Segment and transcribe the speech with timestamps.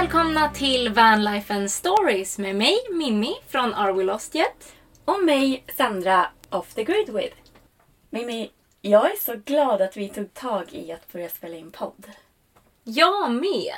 [0.00, 4.74] Välkomna till Vanlife and Stories med mig, Mimmi från Are We Lost Yet?
[5.04, 7.36] Och mig, Sandra, Off the Grid With.
[8.10, 8.50] Mimmi,
[8.80, 12.06] jag är så glad att vi tog tag i att börja spela in podd.
[12.84, 13.74] Jag med!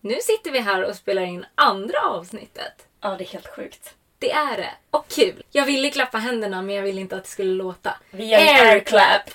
[0.00, 2.86] Nu sitter vi här och spelar in andra avsnittet.
[3.00, 3.94] Ja, det är helt sjukt.
[4.18, 4.70] Det är det.
[4.90, 5.42] Och kul.
[5.50, 7.94] Jag ville klappa händerna men jag ville inte att det skulle låta.
[8.10, 9.30] Vi gör en air clap.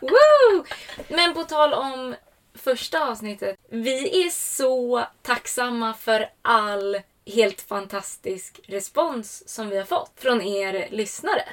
[0.00, 0.64] Woo!
[1.08, 2.14] Men på tal om
[2.60, 3.56] första avsnittet.
[3.68, 10.88] Vi är så tacksamma för all helt fantastisk respons som vi har fått från er
[10.90, 11.44] lyssnare.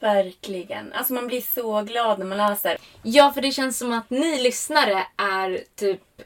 [0.00, 0.92] Verkligen.
[0.92, 2.78] Alltså man blir så glad när man läser.
[3.02, 6.22] Ja, för det känns som att ni lyssnare är typ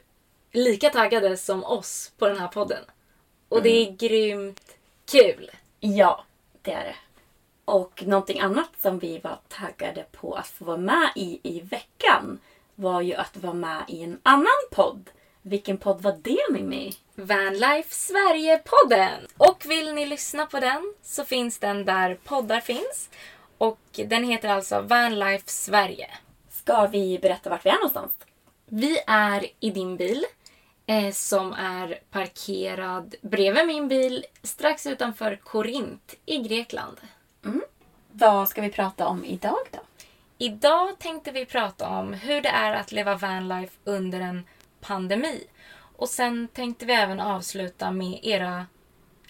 [0.51, 2.83] lika taggade som oss på den här podden.
[3.49, 4.77] Och det är grymt
[5.11, 5.51] kul.
[5.79, 6.23] Ja,
[6.61, 6.95] det är det.
[7.65, 12.39] Och någonting annat som vi var taggade på att få vara med i i veckan
[12.77, 15.09] var ju att vara med i en annan podd.
[15.41, 16.93] Vilken podd var det Mimmi?
[17.15, 19.27] Vanlife Sverige-podden!
[19.37, 23.09] Och vill ni lyssna på den så finns den där poddar finns.
[23.57, 26.09] Och den heter alltså Vanlife Sverige.
[26.49, 28.11] Ska vi berätta vart vi är någonstans?
[28.65, 30.25] Vi är i din bil
[30.85, 36.97] eh, som är parkerad bredvid min bil strax utanför Korint i Grekland.
[38.11, 39.79] Vad ska vi prata om idag då?
[40.39, 44.45] Idag tänkte vi prata om hur det är att leva vanlife under en
[44.81, 45.43] pandemi.
[45.95, 48.65] Och sen tänkte vi även avsluta med era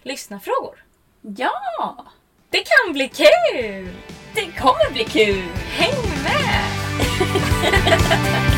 [0.02, 0.84] lyssnarfrågor.
[1.22, 2.06] Ja!
[2.50, 3.94] Det kan bli kul!
[4.34, 5.44] Det kommer bli kul!
[5.56, 6.64] Häng med!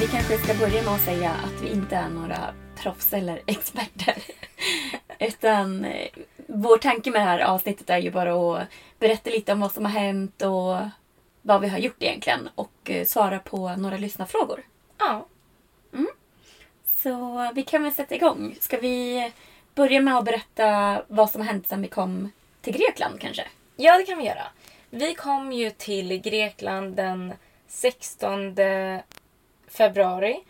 [0.00, 4.22] Vi kanske ska börja med att säga att vi inte är några proffs eller experter.
[5.18, 6.08] Utan eh,
[6.54, 8.68] vår tanke med det här avsnittet är ju bara att
[8.98, 10.76] berätta lite om vad som har hänt och
[11.42, 14.62] vad vi har gjort egentligen och eh, svara på några lyssnarfrågor.
[14.98, 15.26] Ja.
[16.86, 18.56] Så vi kan väl sätta igång.
[18.60, 19.32] Ska vi
[19.74, 23.44] börja med att berätta vad som har hänt sedan vi kom till Grekland kanske?
[23.76, 24.46] ja, det kan vi göra.
[24.90, 27.32] Vi kom ju till Grekland den
[27.68, 28.56] 16
[29.68, 30.40] februari.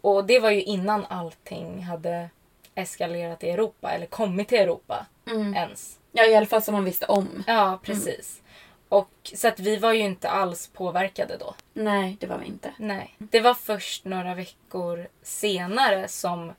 [0.00, 2.30] Och det var ju innan allting hade
[2.74, 5.98] eskalerat i Europa, eller kommit till Europa ens.
[6.12, 7.44] Ja, i alla fall som man visste om.
[7.46, 8.42] Ja, precis.
[8.88, 11.54] Och, så att vi var ju inte alls påverkade då.
[11.72, 12.72] Nej, det var vi inte.
[12.78, 13.14] Nej.
[13.18, 16.52] Det var först några veckor senare som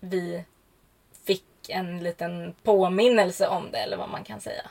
[0.00, 0.44] vi
[1.26, 4.70] fick en liten påminnelse om det, eller vad man kan säga.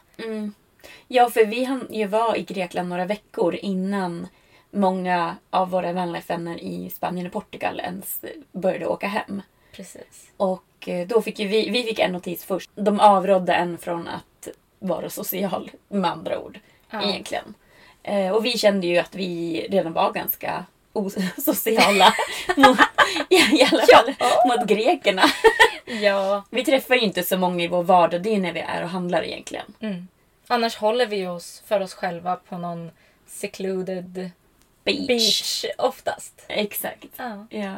[1.08, 4.28] Ja, för vi hann ju vara i Grekland några veckor innan
[4.72, 8.20] många av våra vänner i Spanien och Portugal ens
[8.52, 9.42] började åka hem.
[9.76, 10.32] Precis.
[10.38, 12.70] Och eh, då fick vi, vi fick en notis först.
[12.76, 14.48] De avrådde en från att
[14.80, 16.60] vara social, med andra ord.
[16.90, 17.04] Ja.
[17.04, 17.54] Egentligen.
[18.04, 22.14] Eh, och vi kände ju att vi redan var ganska osociala
[22.58, 22.78] mot,
[23.30, 24.14] i alla fall
[24.46, 25.24] mot grekerna.
[25.86, 26.44] Ja.
[26.50, 28.90] Vi träffar ju inte så många i vår vardag, det är när vi är och
[28.90, 29.74] handlar egentligen.
[29.80, 30.08] Mm.
[30.48, 32.92] Annars håller vi oss för oss själva på någon
[33.28, 34.32] secluded
[34.84, 35.08] Beach.
[35.08, 36.46] beach oftast.
[36.48, 37.08] Exakt.
[37.18, 37.48] Ja.
[37.50, 37.76] Ja.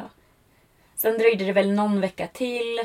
[0.96, 2.80] Sen dröjde det väl någon vecka till.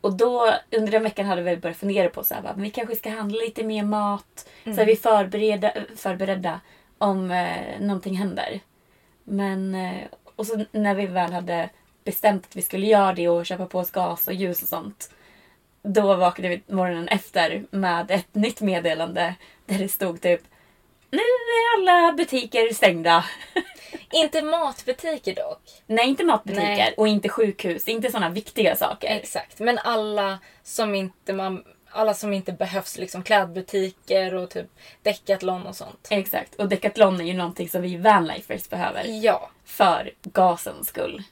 [0.00, 2.96] Och då under den veckan hade vi börjat fundera på så här, men vi kanske
[2.96, 4.48] ska handla lite mer mat.
[4.64, 6.60] Så är vi förberedda, förberedda
[6.98, 8.60] om eh, någonting händer.
[9.24, 10.02] Men eh,
[10.36, 11.70] och så när vi väl hade
[12.04, 15.10] bestämt att vi skulle göra det och köpa på oss gas och ljus och sånt.
[15.82, 19.34] Då vaknade vi morgonen efter med ett nytt meddelande
[19.66, 20.40] där det stod typ
[21.10, 23.24] Nu är alla butiker stängda.
[24.12, 25.62] Inte matbutiker dock.
[25.86, 26.94] Nej, inte matbutiker Nej.
[26.96, 27.88] och inte sjukhus.
[27.88, 29.08] Inte sådana viktiga saker.
[29.08, 29.58] Exakt.
[29.58, 34.66] Men alla som inte man alla som inte behövs, liksom klädbutiker och typ
[35.02, 36.06] Decathlon och sånt.
[36.10, 36.54] Exakt.
[36.54, 39.04] Och Decathlon är ju någonting som vi vanlifers behöver.
[39.04, 41.22] Ja, För gasens skull.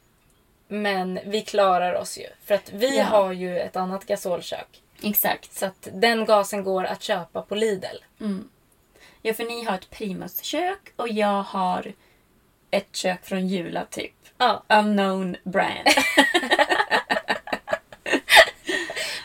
[0.69, 2.27] men vi klarar oss ju.
[2.45, 3.05] För att vi Ja.
[3.05, 4.83] har ju ett annat gasolkök.
[5.03, 5.53] Exakt.
[5.59, 7.97] Så att den gasen går att köpa på Lidl.
[9.27, 11.93] Ja, för ni har ett primuskök och jag har
[12.71, 14.15] ett kök från Jula typ.
[14.39, 14.63] Ja.
[14.69, 15.77] Unknown brand.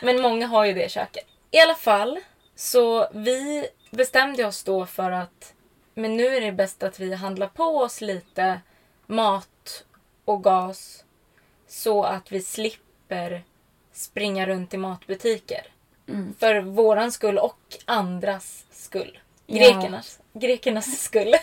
[0.02, 1.26] Men många har ju det köket.
[1.50, 2.20] I alla fall,
[2.54, 5.54] så vi bestämde oss då för att
[5.94, 8.60] men nu är det bäst att vi handlar på oss lite
[9.06, 9.84] mat
[10.24, 11.04] och gas
[11.68, 13.42] så att vi slipper
[13.92, 15.66] springa runt i matbutiker.
[16.38, 19.18] För våran skull och andras skull.
[19.58, 21.34] Grekernas, grekernas skull.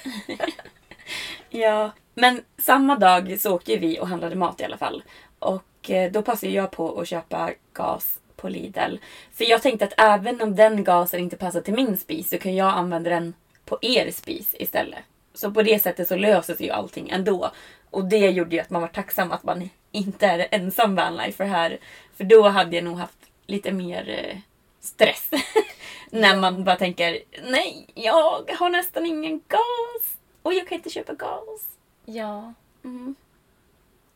[1.50, 1.92] ja.
[2.14, 5.04] Men samma dag så åkte vi och handlade mat i alla fall.
[5.40, 8.96] Och eh, då passade jag på att köpa gas på Lidl.
[9.34, 12.56] För jag tänkte att även om den gasen inte passar till min spis så kan
[12.56, 13.34] jag använda den
[13.66, 15.00] på er spis istället.
[15.34, 17.52] Så på det sättet så löser sig ju allting ändå.
[17.90, 21.78] Och det gjorde ju att man var tacksam att man inte är ensam vanlifer här.
[22.18, 24.38] För då hade jag nog haft lite mer eh,
[24.82, 25.30] stress.
[26.10, 30.18] När man bara tänker, nej, jag har nästan ingen gas.
[30.42, 31.68] Och jag kan inte köpa gas.
[32.06, 32.54] ja.
[32.84, 33.16] Mm.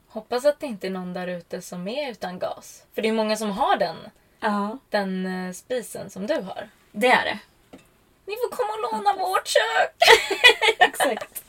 [0.07, 2.83] Hoppas att det inte är någon där ute som är utan gas.
[2.94, 3.95] För det är många som har den,
[4.39, 6.69] Ja, den eh, spisen som du har.
[6.92, 7.39] det är det.
[8.25, 9.95] Ni får komma och låna vårt kök!
[10.80, 11.44] Exakt.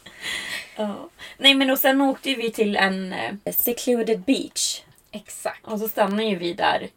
[0.76, 1.08] Ja.
[1.36, 4.82] Nej men och sen åkte vi till en eh, secluded beach.
[5.10, 5.66] Exakt.
[5.66, 6.88] Och så stannade ju vi där.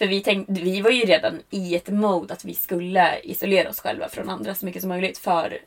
[0.00, 3.80] För vi, tänkte, vi var ju redan i ett mode att vi skulle isolera oss
[3.80, 5.58] själva från andra så mycket som möjligt för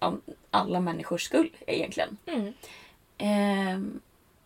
[0.00, 0.16] ja,
[0.50, 2.16] alla människors skull egentligen.
[2.26, 2.52] Mm.
[3.18, 4.00] Ehm,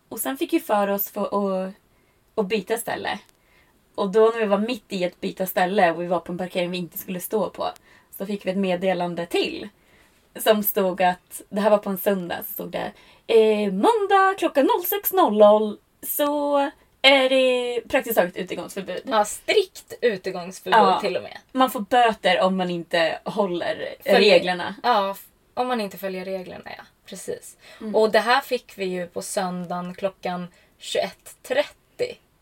[0.09, 1.73] och sen fick vi för oss för att,
[2.35, 3.19] att byta ställe.
[3.95, 6.37] Och då när vi var mitt i ett byta ställe och vi var på en
[6.37, 7.69] parkering vi inte skulle stå på
[8.17, 9.69] så fick vi ett meddelande till.
[10.35, 12.91] Som stod att, det här var på en söndag, så stod det
[13.27, 14.69] eh, måndag klockan
[15.03, 16.71] 06.00 så
[17.07, 19.01] är det praktiskt taget utegångsförbud.
[19.05, 20.99] Ja, strikt utegångsförbud Ja.
[21.01, 21.37] till och med.
[21.51, 24.75] Man får böter om man inte håller Följer- reglerna.
[24.83, 25.15] Ja,
[25.53, 26.83] om man inte följer reglerna ja.
[27.05, 27.57] Precis.
[27.81, 27.95] Mm.
[27.95, 30.47] Och det här fick vi ju på söndagen klockan
[30.79, 31.63] 21.30.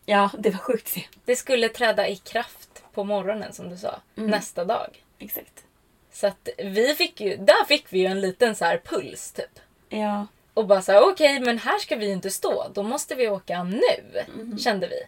[0.06, 1.06] Ja, det var sjukt sent.
[1.24, 4.30] Det skulle träda i kraft på morgonen som du sa, Mm.
[4.30, 5.02] nästa dag.
[5.18, 5.64] Exakt.
[6.12, 9.60] Så att vi fick ju, där fick vi ju en liten så här puls typ.
[9.88, 10.26] Ja.
[10.56, 13.62] Och bara så här, okej men här ska vi inte stå, då måste vi åka
[13.62, 14.24] nu.
[14.34, 14.58] Mm.
[14.58, 15.00] Kände vi.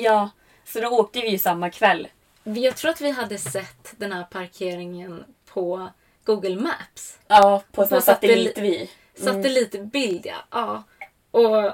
[0.00, 0.30] Ja,
[0.64, 2.08] så då åkte vi ju samma kväll.
[2.44, 5.88] Jag tror att vi hade sett den här parkeringen på
[6.24, 7.18] Google Maps.
[7.26, 8.88] Ja, på, På satellitvy.
[9.14, 10.34] Satellitbild ja.
[10.50, 10.82] ja.
[11.30, 11.72] Och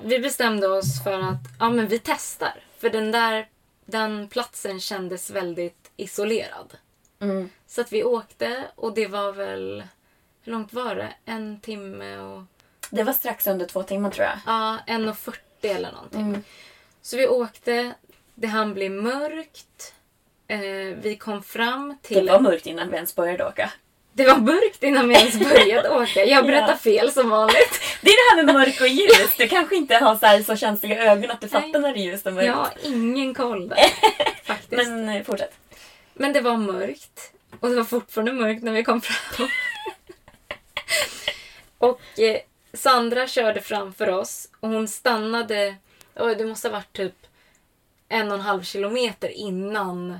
[0.00, 2.64] vi bestämde oss för att ja, men vi testar.
[2.78, 3.48] För den där
[3.84, 6.74] den platsen kändes väldigt isolerad.
[7.20, 7.50] Mm.
[7.66, 9.82] Så att vi åkte och det var väl...
[10.46, 11.08] Hur långt var det?
[11.24, 12.42] En timme och...
[12.90, 14.38] Det var strax under två timmar tror jag.
[14.46, 16.20] Ja, en och 40 eller någonting.
[16.20, 16.42] Mm.
[17.02, 17.92] Så vi åkte.
[18.34, 19.94] Det hann bli mörkt.
[20.48, 20.58] Eh,
[21.02, 22.28] vi kom fram Det till...
[22.28, 23.70] var mörkt innan vi ens började åka.
[24.12, 26.24] det var mörkt innan vi ens började åka.
[26.24, 26.76] Jag berättar Ja.
[26.76, 27.80] fel som vanligt.
[28.00, 29.36] Det är det här med mörk och ljus.
[29.38, 31.62] Du kanske inte har så, här så känsliga ögon att du Nej.
[31.62, 32.46] fattar när det är ljust och mörkt.
[32.46, 33.76] Jag har ingen koll där.
[34.44, 34.70] Faktiskt.
[34.72, 35.06] Men...
[35.06, 35.54] Men eh, fortsätt.
[36.14, 37.32] det var mörkt.
[37.60, 39.48] Och det var fortfarande mörkt när vi kom fram.
[41.78, 42.40] och eh,
[42.72, 45.76] Sandra körde framför oss och hon stannade,
[46.16, 47.14] oj, det måste ha varit typ
[48.08, 50.18] en och en halv kilometer innan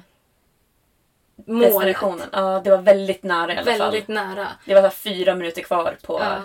[1.46, 1.96] målet.
[2.32, 4.14] Ja, det var väldigt nära i alla Väldigt fall.
[4.14, 4.48] nära.
[4.64, 6.36] Det var fyra minuter kvar på Ja.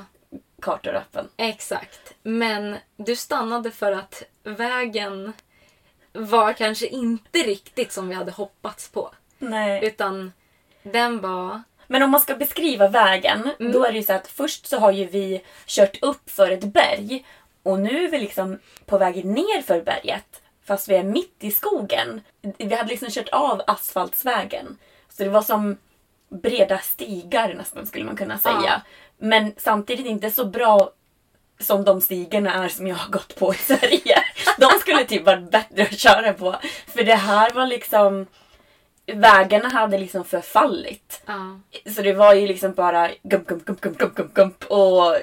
[0.62, 1.30] kartorappen.
[1.38, 2.14] Exakt.
[2.24, 5.34] Men du stannade för att vägen
[6.14, 9.12] var kanske inte riktigt som vi hade hoppats på.
[9.38, 9.86] Nej.
[9.86, 10.32] Utan
[10.84, 11.64] den var...
[11.92, 14.92] Men om man ska beskriva vägen, då är det ju så att först så har
[14.92, 17.26] ju vi kört upp för ett berg
[17.64, 21.52] och nu är vi liksom på väg ner för berget fast vi är mitt i
[21.52, 22.22] skogen.
[22.58, 24.78] Vi hade liksom kört av asfaltsvägen.
[25.10, 25.78] Så det var som
[26.30, 28.62] breda stigar nästan skulle man kunna säga.
[28.66, 28.82] Ja.
[29.18, 30.92] Men samtidigt inte så bra
[31.60, 34.24] som de stigarna är som jag har gått på i Sverige.
[34.58, 36.56] De skulle typ varit bättre att köra på.
[36.88, 38.28] För det här var liksom...
[39.14, 41.22] Vägarna hade liksom förfallit.
[41.26, 41.60] Ja.
[41.96, 44.64] Så det var ju liksom bara gump, gump, gump, gump, gump, gump, gump.
[44.66, 45.16] Och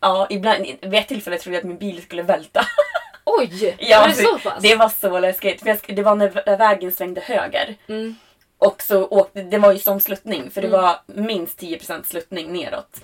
[0.00, 2.60] ja, ibland, vid ett tillfälle trodde jag att min bil skulle välta.
[3.24, 3.76] Oj!
[3.78, 4.62] Ja, var det så pass?
[4.62, 5.60] Det var så läskigt.
[5.60, 7.74] För jag, det var när vä- vägen svängde höger.
[7.88, 8.14] Mm.
[8.58, 13.00] Och så åkte, det var ju som sluttning för det var minst 10% sluttning neråt.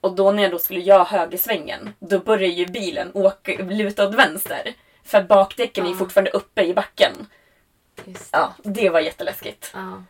[0.00, 4.14] Och då när jag då skulle göra högersvängen, då började ju bilen åka, luta åt
[4.14, 4.72] vänster.
[5.04, 5.98] För bakdäcken är ju Ja.
[5.98, 7.26] fortfarande uppe i backen.
[8.04, 8.28] Det.
[8.30, 9.70] Ja, det var jätteläskigt.
[9.74, 10.02] Ja.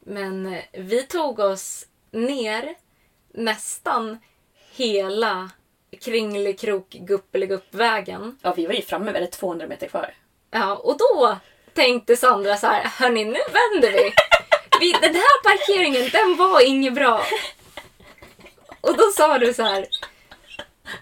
[0.00, 2.74] Men eh, vi tog oss ner
[3.32, 4.18] nästan
[4.76, 5.50] hela
[6.00, 8.38] kringelikrok guppeliguppvägen.
[8.42, 10.14] Ja, vi var ju framme det 200 meter kvar.
[10.50, 11.38] Ja, och då
[11.74, 14.12] tänkte Sandra så här, hörni nu vänder vi.
[14.80, 14.92] vi.
[14.92, 17.22] Den här parkeringen, den var inget bra.
[18.80, 19.86] Och då sa du så här,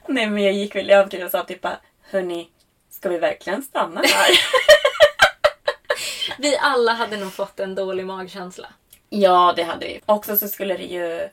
[0.09, 1.79] Nej men jag gick väl över till och sa typ bara,
[2.11, 2.51] hörni,
[2.91, 4.31] ska vi verkligen stanna här?
[6.39, 8.69] vi alla hade nog fått en dålig magkänsla.
[9.09, 10.01] ja, det hade vi.
[10.07, 11.29] Också så skulle det ju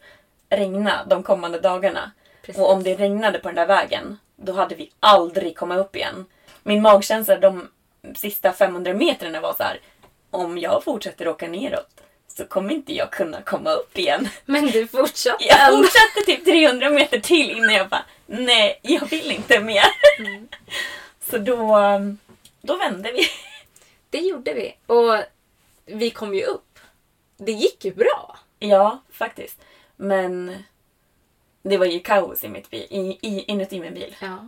[0.50, 2.12] regna de kommande dagarna.
[2.42, 2.62] Precis.
[2.62, 6.26] Och om det regnade på den där vägen, då hade vi aldrig kommit upp igen.
[6.64, 7.70] Min magkänsla de
[8.16, 9.80] sista 500 metrarna var så här.
[10.32, 14.30] Om jag fortsätter åka neråt så kommer inte jag kunna komma upp igen.
[14.46, 19.32] Men du fortsatte Jag fortsatte typ 300 meter till innan jag bara, nej, jag vill
[19.32, 19.86] inte mer.
[21.32, 21.78] Så då,
[22.62, 23.28] då vände vi.
[24.10, 24.76] Det gjorde vi.
[24.86, 25.16] Och
[25.86, 26.80] vi kom ju upp.
[27.38, 28.38] Det gick ju bra.
[28.60, 29.62] Ja, faktiskt.
[29.96, 30.64] Men
[31.62, 34.16] det var ju kaos i mitt bil, i, i, inuti min bil.
[34.22, 34.48] Ja.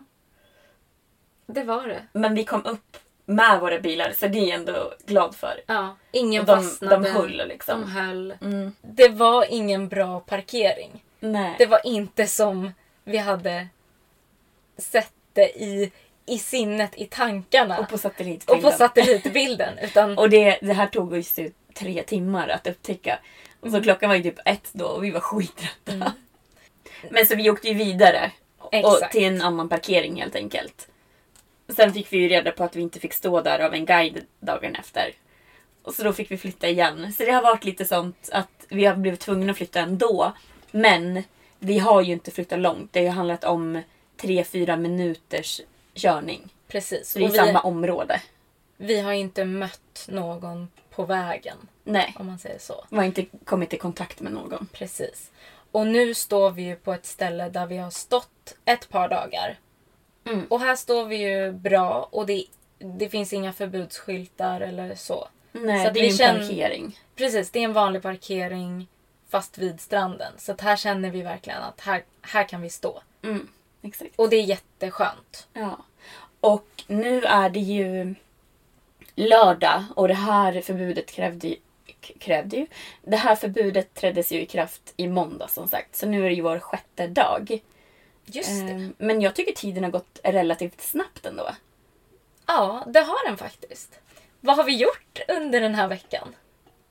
[1.46, 2.08] Det var det.
[2.14, 5.62] Men vi kom upp med våra bilar så det är jag ändå glad för.
[5.66, 5.96] Ja.
[6.12, 6.96] Ingen Och de, fastnade.
[6.96, 7.82] de höll liksom.
[7.82, 8.34] De höll.
[8.42, 8.72] Mm.
[8.82, 11.04] Det var ingen bra parkering.
[11.20, 11.56] Nej.
[11.58, 12.72] Det var inte som
[13.04, 13.68] vi hade
[14.78, 15.92] sett det i,
[16.26, 17.80] i sinnet, i tankarna.
[17.80, 18.66] Och på satellitbilden.
[18.66, 19.78] och på satellitbilden.
[19.78, 23.20] Utan, Och det, det här tog oss ju tre timmar att upptäcka.
[23.60, 26.14] Och så klockan var ju typ ett då och vi var skittrötta.
[27.10, 28.32] Men så vi åkte ju vidare.
[28.58, 30.88] Och till en annan parkering helt enkelt.
[31.76, 34.26] Sen fick vi ju reda på att vi inte fick stå där av en guide
[34.40, 35.12] dagen efter.
[35.84, 37.14] Och så då fick vi flytta igen.
[37.14, 40.34] Så det har varit lite sånt att vi har blivit tvungna att flytta ändå.
[40.72, 41.24] Men
[41.60, 42.94] vi har ju inte flyttat långt.
[42.94, 43.82] Det har ju handlat om
[44.18, 45.62] 3-4 minuters
[45.94, 46.54] körning.
[46.68, 47.18] precis.
[47.18, 48.22] I vi, samma område.
[48.78, 51.58] vi har inte mött någon på vägen.
[51.84, 52.86] Nej, Om man säger så.
[52.90, 54.68] vi har inte kommit i kontakt med någon.
[54.74, 55.32] Precis.
[55.72, 59.60] Och nu står vi ju på ett ställe där vi har stått ett par dagar.
[60.26, 60.46] Mm.
[60.50, 62.46] Och här står vi ju bra och det,
[62.80, 65.28] det finns inga förbudsskyltar eller så.
[65.52, 67.00] Nej, Så det är en känner- parkering.
[67.16, 68.88] Precis, det är en vanlig parkering
[69.30, 70.34] fast vid stranden.
[70.38, 73.02] Så att här känner vi verkligen att här, här kan vi stå.
[73.24, 73.48] Mm,
[73.82, 74.12] exakt.
[74.16, 75.48] Och det är jätteskönt.
[75.54, 75.78] Ja.
[76.40, 78.16] Och nu är det ju
[79.16, 81.56] lördag och det här förbudet krävde ju,
[82.20, 82.68] krävde ju.
[83.02, 85.96] Det här förbudet träddes ju i kraft i måndag som sagt.
[85.96, 87.62] Så nu är det ju vår sjätte dag.
[88.26, 88.72] Just det.
[88.72, 91.50] Ehm, Men jag tycker tiden har gått relativt snabbt ändå.
[92.46, 94.00] Ja, det har den faktiskt.
[94.40, 96.36] Vad har vi gjort under den här veckan?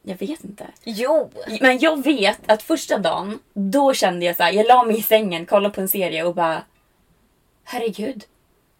[0.02, 0.66] Jag vet inte.
[0.84, 1.30] Jo!
[1.60, 5.02] Men jag vet att första dagen, då kände jag så här, jag la mig i
[5.02, 6.62] sängen, kollade på en serie och bara
[7.72, 8.24] Herregud,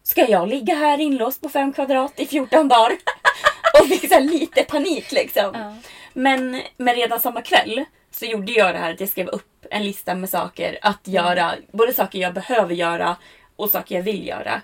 [0.03, 2.97] ska jag ligga här inlåst på fem kvadrat i 14 dagar?
[3.81, 5.51] och fick så lite panik liksom.
[5.53, 5.75] Ja.
[6.13, 9.83] Men, men redan samma kväll så gjorde jag det här att jag skrev upp en
[9.83, 11.53] lista med saker att göra.
[11.71, 13.15] Både saker jag behöver göra
[13.55, 14.61] och saker jag vill göra.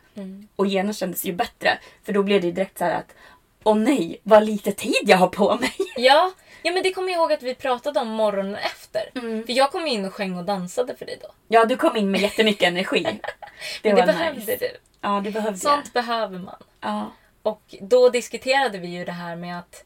[0.55, 1.77] Och genast kändes ju bättre.
[2.05, 3.13] För då blev det direkt så här att
[3.63, 5.75] Åh nej, vad lite tid jag har på mig.
[5.97, 6.31] Ja,
[6.67, 9.09] ja men det kommer jag ihåg att vi pratade om morgonen efter.
[9.15, 9.45] Mm.
[9.45, 11.27] För jag kom in och sjöng och dansade för dig då.
[11.47, 13.03] Ja, du kom in med jättemycket energi.
[13.83, 14.57] Det Men det behövde nice.
[14.59, 14.77] du.
[15.01, 16.55] Ja, det behövde Sånt behöver man.
[16.79, 16.89] jag.
[16.91, 17.11] Ja.
[17.41, 19.83] Och då diskuterade vi ju det här med att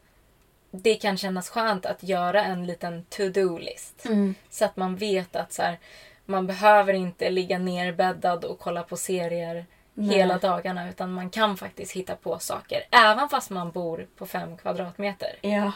[0.70, 4.04] det kan kännas skönt att göra en liten to-do-list.
[4.06, 4.34] Mm.
[4.50, 5.78] Så att man vet att så här,
[6.24, 10.16] man behöver inte ligga nerbäddad och kolla på serier Nej.
[10.16, 12.82] hela dagarna utan man kan faktiskt hitta på saker.
[12.90, 15.36] Även fast man bor på fem kvadratmeter.
[15.40, 15.72] ja.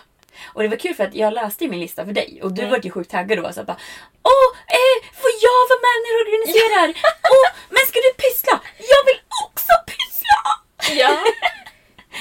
[0.54, 2.61] Och det var kul för att jag läste ju min lista för dig och du
[2.62, 2.71] Mm.
[2.71, 3.76] var ju sjukt taggad och var så bara
[4.23, 6.88] Åh, eh, får jag vara med när du organiserar?
[7.37, 8.61] Åh, men ska du pyssla?
[8.92, 10.40] Jag vill också pyssla!
[11.02, 11.25] Ja.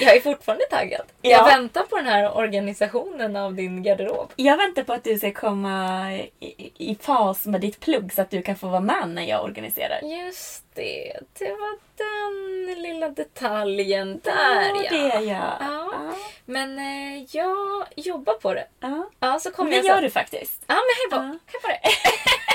[0.00, 1.02] Jag är fortfarande taggad.
[1.22, 1.30] Ja.
[1.30, 4.32] Jag väntar på den här organisationen av din garderob.
[4.36, 8.30] Jag väntar på att du ska komma i, i fas med ditt plugg så att
[8.30, 10.00] du kan få vara med när jag organiserar.
[10.02, 14.32] Just det, det var den lilla detaljen där
[14.74, 14.86] ja.
[14.90, 15.26] Det är jag.
[15.30, 15.56] Ja.
[15.60, 16.12] Ja.
[16.44, 18.66] Men eh, jag jobbar på det.
[18.80, 19.10] Ja.
[19.20, 20.62] Ja, så kommer Det jag gör du faktiskt.
[20.66, 21.38] Ja, men hej på, Ja.
[21.46, 21.80] hej på det.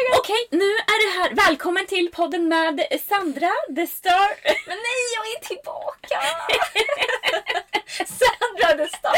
[0.00, 1.48] Ha det Okej, nu är det här.
[1.48, 4.28] Välkommen till podden med Sandra, the star.
[4.66, 6.20] Men nej, jag är tillbaka!
[8.20, 9.16] Sandra the Star.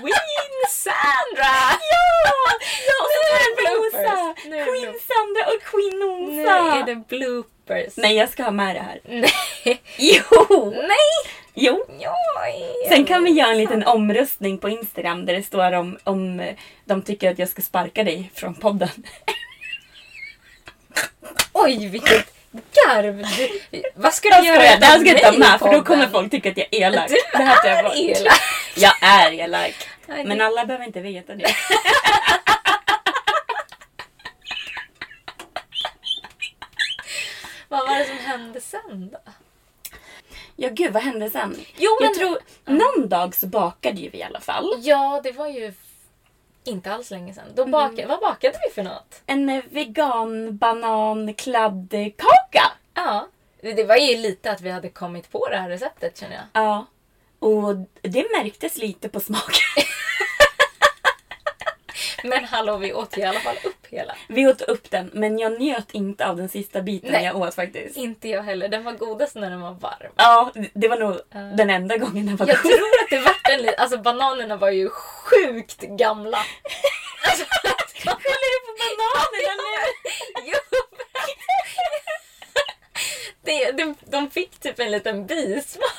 [0.00, 1.54] Queen Sandra!
[1.92, 2.06] Ja!
[2.88, 4.48] Ja, och så Nu är det.
[4.48, 4.94] Nu det Queen.
[5.10, 6.76] Sandra och Queen Nu Nosa.
[6.76, 7.96] är det bloopers.
[7.96, 9.00] Nej, jag ska ha med det här.
[9.04, 9.32] Nej.
[9.96, 10.70] Jo!
[10.76, 11.32] Nej!
[11.54, 11.84] Jo.
[12.88, 16.50] Sen kan vi göra en liten omröstning på Instagram där det står om, om
[16.84, 18.88] de tycker att jag ska sparka dig från podden.
[21.52, 23.22] Oj, vilket garv!
[23.36, 26.08] Du, vad ska du Jag göra det här ska jag inte med för då kommer
[26.08, 27.08] folk tycka att jag är elak.
[27.08, 27.94] Du det här jag är bort.
[27.94, 28.40] elak.
[28.76, 29.88] Jag är elak.
[30.06, 31.44] Men alla behöver inte veta det.
[37.68, 39.18] Vad var det som hände sen då?
[40.56, 41.56] Ja gud, vad hände sen?
[41.76, 44.74] Jo, jag men- tror, någon dag så bakade ju vi i alla fall.
[44.82, 45.72] Ja, det var ju
[46.64, 47.44] inte alls länge sedan.
[47.54, 49.22] Då baka, Vad bakade vi för något?
[49.26, 52.72] En eh, vegan banan kladdkaka.
[52.94, 53.28] Ja,
[53.60, 56.44] det det var ju lite att vi hade kommit på det här receptet känner jag.
[56.52, 56.86] Ja.
[57.38, 59.62] Och det märktes lite på smaken.
[62.28, 64.16] Men hallå, vi åt i alla fall upp hela.
[64.28, 67.24] Vi åt upp den, men jag njöt inte av den sista biten Nej.
[67.24, 67.96] jag åt faktiskt.
[67.96, 68.68] Inte jag heller.
[68.68, 70.12] Den var godast när den var varm.
[70.16, 71.20] Ja, det var nog
[71.56, 72.72] den enda gången den var Jag god.
[72.72, 73.74] tror att det vart en.
[73.78, 76.38] Alltså bananerna var ju sjukt gamla.
[77.28, 77.44] Alltså,
[77.94, 80.10] Skyller du på bananerna nu?
[80.52, 80.58] Jo.
[83.44, 85.92] Det, de, de fick typ en liten bismak.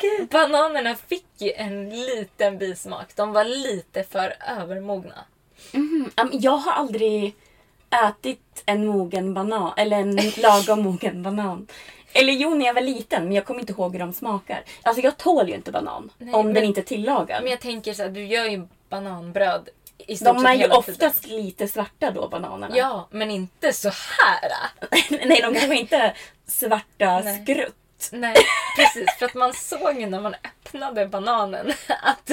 [0.00, 0.28] Gud.
[0.28, 3.16] Bananerna fick ju en liten bismak.
[3.16, 5.24] De var lite för övermogna.
[5.72, 7.34] Mm, jag har aldrig
[8.08, 11.66] ätit en mogen banan, eller en lagom mogen banan.
[12.12, 14.62] Eller jo, när jag var liten, men jag kommer inte ihåg hur de smakar.
[14.82, 17.42] Alltså jag tål ju inte banan Nej, om men- den inte är tillagad.
[17.42, 19.68] Men jag tänker så här, du gör ju bananbröd
[19.98, 21.44] i stort De är ju oftast tiden.
[21.44, 22.76] lite svarta då, bananerna.
[22.76, 24.52] Ja, men inte så här.
[25.26, 26.14] Nej, de kanske inte
[26.46, 27.42] svarta Nej.
[27.44, 27.74] skrutt.
[28.12, 28.36] Nej,
[28.76, 29.18] precis.
[29.18, 32.26] För att man såg ju när man öppnade bananen att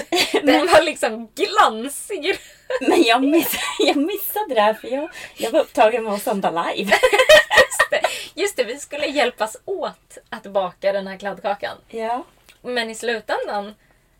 [0.43, 2.39] den var liksom glansig.
[2.81, 6.51] Men jag, miss, jag missade det här för jag, jag var upptagen med att sända
[6.51, 6.91] live.
[6.91, 8.01] Just det,
[8.41, 11.77] just det, vi skulle hjälpas åt att baka den här kladdkakan.
[11.88, 12.23] Ja.
[12.62, 13.75] Men i slutändan,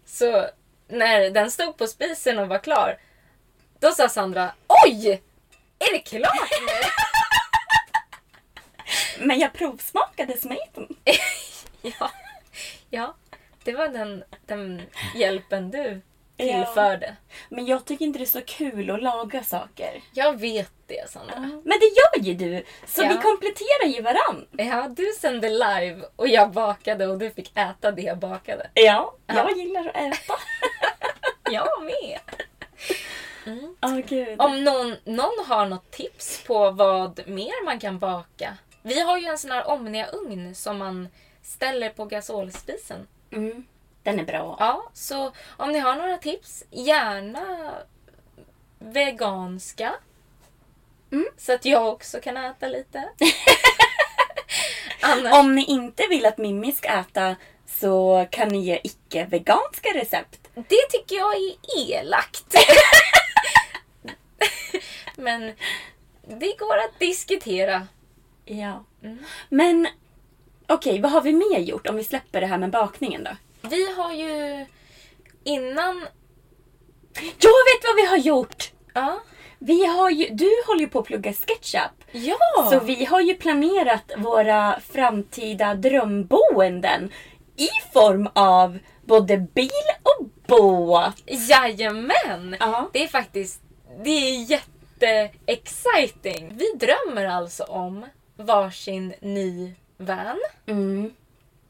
[0.06, 0.46] så
[0.88, 2.98] när den stod på spisen och var klar,
[3.80, 4.52] då sa Sandra
[4.86, 5.22] Oj!
[5.80, 7.01] Är det klart nu?
[9.22, 10.88] Men jag provsmakade smeten.
[11.82, 12.12] ja,
[12.90, 13.16] ja,
[13.64, 14.82] det var den, den
[15.16, 16.02] hjälpen du
[16.38, 16.46] Ja.
[16.66, 17.16] tillförde.
[17.50, 20.02] Men jag tycker inte det är så kul att laga saker.
[20.14, 21.40] Jag vet det Sandra.
[21.40, 21.86] Men det
[22.20, 22.64] gör ju du!
[22.88, 23.08] Så Ja.
[23.10, 24.48] vi kompletterar ju varann.
[24.52, 28.70] Ja, du sände live och jag bakade och du fick äta det jag bakade.
[28.74, 29.56] Ja, jag Ja.
[29.56, 30.34] gillar att äta.
[31.52, 32.20] Jag med.
[33.82, 34.42] Åh gud.
[34.42, 38.58] Om någon, någon har något tips på vad mer man kan baka.
[38.82, 41.08] Vi har ju en sån här Omnia-ugn som man
[41.44, 43.08] ställer på gasolspisen.
[43.32, 43.65] Mm.
[44.04, 44.56] Den är bra.
[44.60, 47.74] Ja, så om ni har några tips, gärna
[48.80, 49.94] veganska.
[51.12, 51.28] Mm.
[51.38, 53.10] Så att jag också kan äta lite.
[55.02, 57.36] Annars, Om ni inte vill att Mimmi ska äta
[57.67, 60.39] så kan ni ge icke-veganska recept.
[60.54, 61.56] Det tycker jag är
[61.88, 62.56] elakt.
[65.15, 65.54] Men
[66.28, 67.88] det går att diskutera.
[68.52, 68.84] Ja.
[69.04, 69.18] Mm.
[69.50, 69.88] Men
[70.68, 73.32] okej, vad har vi mer gjort om vi släpper det här med bakningen då?
[73.70, 74.66] Vi har ju
[75.44, 76.08] innan...
[77.14, 78.72] Jag vet vad vi har gjort!
[78.94, 79.20] Ja.
[79.60, 82.04] Vi har ju, du håller ju på att plugga SketchUp.
[82.12, 82.38] Ja!
[82.72, 87.12] Så vi har ju planerat våra framtida drömboenden
[87.56, 89.70] i form av både bil
[90.04, 91.24] och båt.
[91.26, 92.56] Jajamän!
[92.60, 92.90] Ja.
[92.94, 93.62] Det är faktiskt
[94.04, 96.58] det är jätte-exciting.
[96.58, 98.06] Vi drömmer alltså om
[98.46, 100.40] varsin ny van.
[100.66, 101.14] Mm.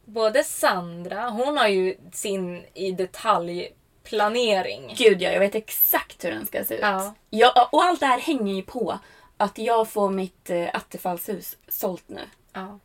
[0.06, 4.96] Både Sandra, hon har ju sin i detaljplanering.
[4.98, 6.82] Gud ja, jag vet exakt hur den ska se ut.
[6.82, 7.14] Ja.
[7.30, 9.00] Ja, och allt det här hänger ju på
[9.38, 12.22] att jag får mitt eh, attefallshus sålt nu.
[12.54, 12.80] Ja.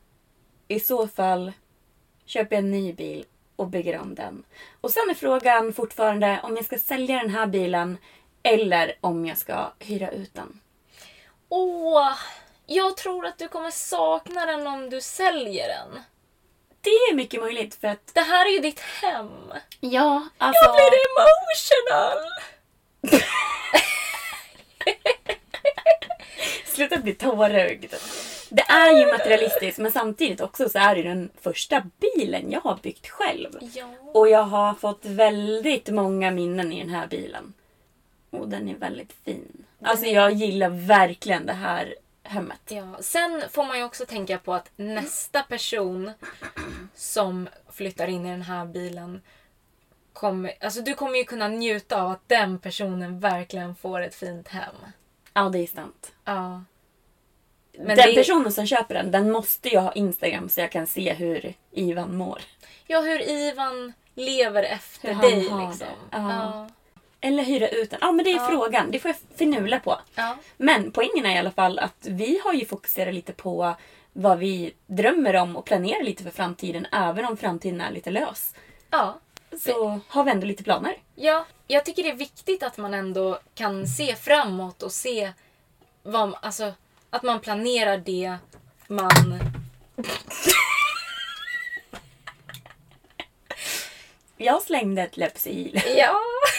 [0.68, 1.53] I så fall
[2.27, 3.25] köper jag en ny bil
[3.57, 4.44] och bygger om den.
[4.81, 7.99] Och sen är frågan fortfarande om jag ska sälja den här bilen
[8.42, 10.61] eller om jag ska hyra ut den.
[11.49, 12.12] Åh,
[12.66, 16.00] Jag tror att du kommer sakna den om du säljer den.
[16.81, 18.11] Det är mycket möjligt för att...
[18.14, 19.52] Det här är ju ditt hem.
[19.81, 20.64] Ja, alltså...
[20.64, 20.90] Jag blir
[21.22, 22.18] emotional!
[26.66, 27.94] Sluta bli tårögd.
[28.50, 32.79] Det är ju materialistiskt men samtidigt också så är det den första bilen jag har
[32.83, 33.59] byggt själv.
[33.74, 33.87] Ja.
[34.14, 37.52] Och jag har fått väldigt många minnen i den här bilen.
[38.31, 39.64] Och den är väldigt fin.
[39.83, 41.94] Alltså jag gillar verkligen det här
[42.28, 42.60] hemmet.
[42.68, 46.10] Ja, sen får man ju också tänka på att nästa person
[46.94, 49.22] som flyttar in i den här bilen
[50.12, 54.48] kommer, alltså du kommer ju kunna njuta av att den personen verkligen får ett fint
[54.48, 54.74] hem.
[55.32, 56.12] Ja, det är sant.
[56.24, 56.62] Ja.
[57.78, 60.86] Men den det- personen som köper den, den måste ju ha Instagram så jag kan
[60.86, 62.40] se hur Ivan mår.
[62.86, 65.86] Ja, hur Ivan lever efter Hur dig liksom.
[66.10, 66.18] Ja.
[66.32, 66.68] Ja.
[67.26, 67.98] Eller hyra ut den.
[68.02, 68.90] Ja, men det är frågan.
[68.90, 70.00] Det får jag finula på.
[70.14, 70.36] Ja.
[70.56, 73.76] Men poängen är i alla fall att vi har ju fokuserat lite på
[74.12, 76.86] vad vi drömmer om och planerar lite för framtiden.
[76.92, 78.54] Även om framtiden är lite lös.
[78.90, 79.18] ja.
[79.60, 80.96] Så har vi ändå lite planer.
[81.14, 85.32] Ja, jag tycker det är viktigt att man ändå kan se framåt och se
[86.02, 86.72] vad, alltså,
[87.10, 88.36] att man planerar det
[88.88, 89.10] man...
[94.36, 95.82] Jag slängde ett Lypsyl.
[95.96, 96.20] Ja,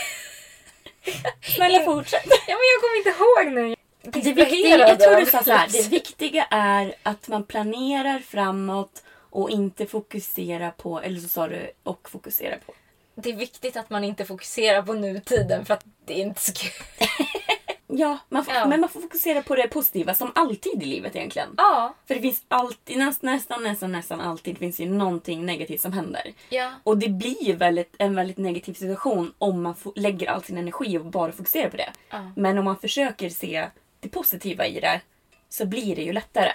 [1.41, 2.25] Snälla fortsätt.
[2.25, 3.75] ja men jag kommer inte ihåg nu.
[4.01, 9.03] Det viktiga, jag tror du sa så här, det viktiga är att man planerar framåt
[9.29, 12.73] och inte fokuserar på, eller så sa du, och fokusera på.
[13.15, 16.53] Det är viktigt att man inte fokuserar på nutiden för att det är inte så
[16.53, 16.85] kul.
[17.89, 18.65] Ja, man får, Ja.
[18.67, 21.49] men man får fokusera på det positiva som alltid i livet egentligen.
[21.57, 25.93] Ja, För det finns alltid, näst, nästan, nästan, nästan alltid finns ju någonting negativt som
[25.93, 26.33] händer.
[26.49, 30.57] ja, Och det blir ju väldigt, en väldigt negativ situation om man lägger all sin
[30.57, 31.91] energi och bara fokuserar på det.
[32.09, 32.31] Ja.
[32.35, 33.67] Men om man försöker se
[33.99, 35.01] det positiva i det
[35.49, 36.51] så blir det ju lättare.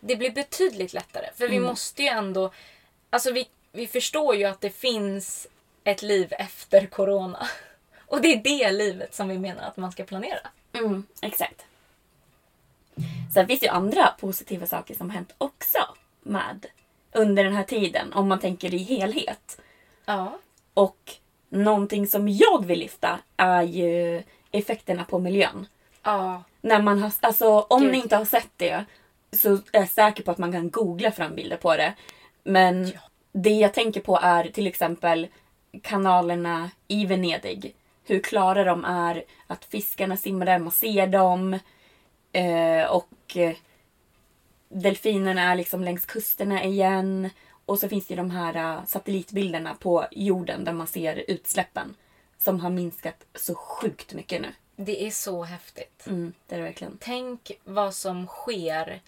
[0.00, 1.26] det blir betydligt lättare.
[1.36, 2.50] För vi måste ju ändå...
[3.10, 5.46] Alltså vi, vi förstår ju att det finns
[5.84, 7.46] ett liv efter corona.
[8.06, 10.38] Och det är det livet som vi menar att man ska planera.
[10.72, 11.64] Mm, exakt.
[13.34, 15.78] Sen finns det ju andra positiva saker som hänt också
[16.22, 16.66] med
[17.12, 19.60] under den här tiden om man tänker i helhet.
[20.04, 20.38] Ja.
[20.74, 21.14] Och
[21.48, 25.66] någonting som jag vill lyfta är ju effekterna på miljön.
[26.02, 26.42] Ja.
[26.60, 27.92] När man har, alltså, om Gud.
[27.92, 28.84] ni inte har sett det
[29.32, 31.94] så är jag säker på att man kan googla fram bilder på det.
[32.42, 32.92] Men
[33.32, 35.26] det jag tänker på är till exempel
[35.82, 37.74] kanalerna i Venedig.
[38.10, 41.58] Hur klara de är, att fiskarna simmar där, man ser dem.
[42.32, 43.56] Eh, och eh,
[44.68, 47.30] delfinerna är liksom längs kusterna igen.
[47.66, 51.94] Och så finns det de här eh, satellitbilderna på jorden där man ser utsläppen.
[52.38, 54.52] Som har minskat så sjukt mycket nu.
[54.76, 56.06] Det är så häftigt.
[56.06, 56.98] Mm, det är det verkligen.
[57.00, 59.00] Tänk vad som sker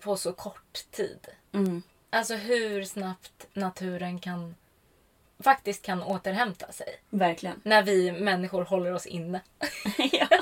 [0.00, 1.26] på så kort tid.
[1.52, 1.82] Mm.
[2.10, 4.54] Alltså hur snabbt naturen kan
[5.44, 6.86] faktiskt kan återhämta sig.
[7.10, 7.60] Verkligen.
[7.62, 9.40] När vi människor håller oss inne.
[10.12, 10.28] ja.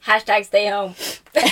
[0.00, 0.94] Hashtag stay home.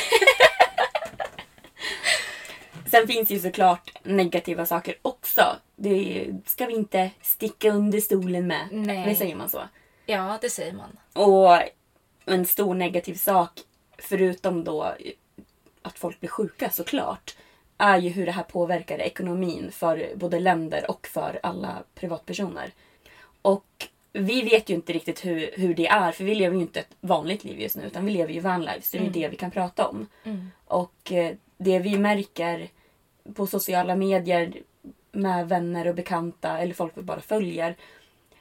[2.90, 5.56] Sen finns ju såklart negativa saker också.
[5.76, 8.68] Det ska vi inte sticka under stolen med.
[8.72, 9.08] Nej.
[9.08, 9.62] Det säger man så.
[10.06, 10.98] Ja, det säger man.
[11.12, 11.62] Och
[12.24, 13.50] en stor negativ sak,
[13.98, 14.94] förutom då
[15.82, 17.36] att folk blir sjuka såklart,
[17.80, 22.72] är ju hur det här påverkar ekonomin för både länder och för alla privatpersoner.
[23.42, 26.80] Och vi vet ju inte riktigt hur, hur det är, för vi lever ju inte
[26.80, 29.28] ett vanligt liv just nu, utan vi lever ju vanlife, så det är ju det
[29.28, 30.06] vi kan prata om.
[30.64, 32.68] Och eh, det vi märker
[33.34, 34.52] på sociala medier
[35.12, 37.76] med vänner och bekanta, eller folk vi bara följer,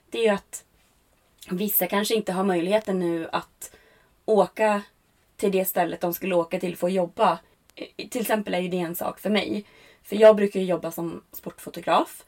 [0.09, 0.63] det är ju att
[1.49, 3.75] vissa kanske inte har möjligheten nu att
[4.25, 4.81] åka
[5.37, 7.39] till det stället de skulle åka till för att jobba.
[8.09, 9.65] Till exempel är ju det en sak för mig.
[10.03, 12.25] För jag brukar ju jobba som sportfotograf.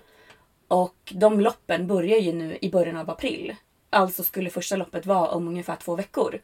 [0.67, 3.55] Och de loppen börjar ju nu i början av april.
[3.89, 6.41] Alltså skulle första loppet vara om ungefär två veckor.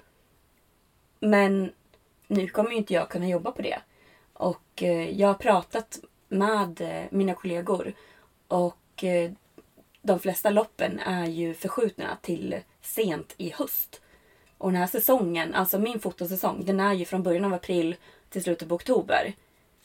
[1.19, 1.71] Men
[2.27, 3.79] nu kommer ju inte jag kunna jobba på det.
[4.33, 7.93] Och eh, jag har pratat med eh, mina kollegor.
[8.47, 9.31] Och eh,
[10.01, 14.01] de flesta loppen är ju förskjutna till sent i höst.
[14.57, 17.95] Och den här säsongen, alltså min fotosäsong, den är ju från början av april
[18.29, 19.33] till slutet på oktober.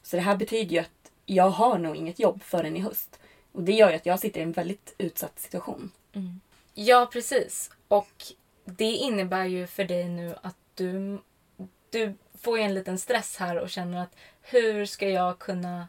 [0.03, 3.19] Så det här betyder ju att jag har nog inget jobb förrän i höst.
[3.53, 5.91] Och det gör ju att jag sitter i en väldigt utsatt situation.
[6.75, 7.71] Ja, precis.
[7.89, 8.25] Och
[8.65, 11.19] det innebär ju för dig nu att du,
[11.91, 15.89] du får ju en liten stress här och känner att hur ska jag kunna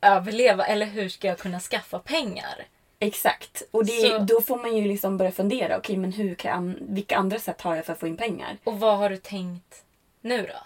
[0.00, 2.66] överleva eller hur ska jag kunna skaffa pengar?
[2.98, 3.62] Exakt.
[3.70, 5.76] Och det, Så- då får man ju liksom börja fundera.
[5.78, 8.58] Okej, men hur kan, vilka andra sätt har jag för att få in pengar?
[8.64, 9.84] Och vad har du tänkt
[10.20, 10.58] nu då?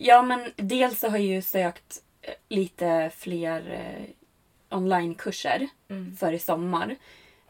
[0.00, 5.68] Ja, men dels så har jag ju sökt eh, lite fler eh, onlinekurser
[6.18, 6.96] för i sommar.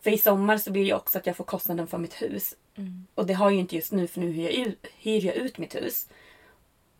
[0.01, 2.55] För i sommar så blir det också att jag får kostnaden för mitt hus.
[3.15, 5.35] Och det har jag ju inte just nu för nu hyr jag, ut, hyr jag
[5.35, 6.09] ut mitt hus.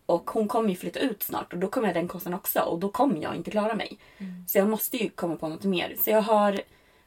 [0.05, 2.79] Och hon kommer ju flytta ut snart och då kommer jag den kostnaden också och
[2.79, 3.97] då kommer jag inte klara mig.
[4.47, 5.95] Så jag måste ju komma på något mer.
[5.99, 6.61] Så jag har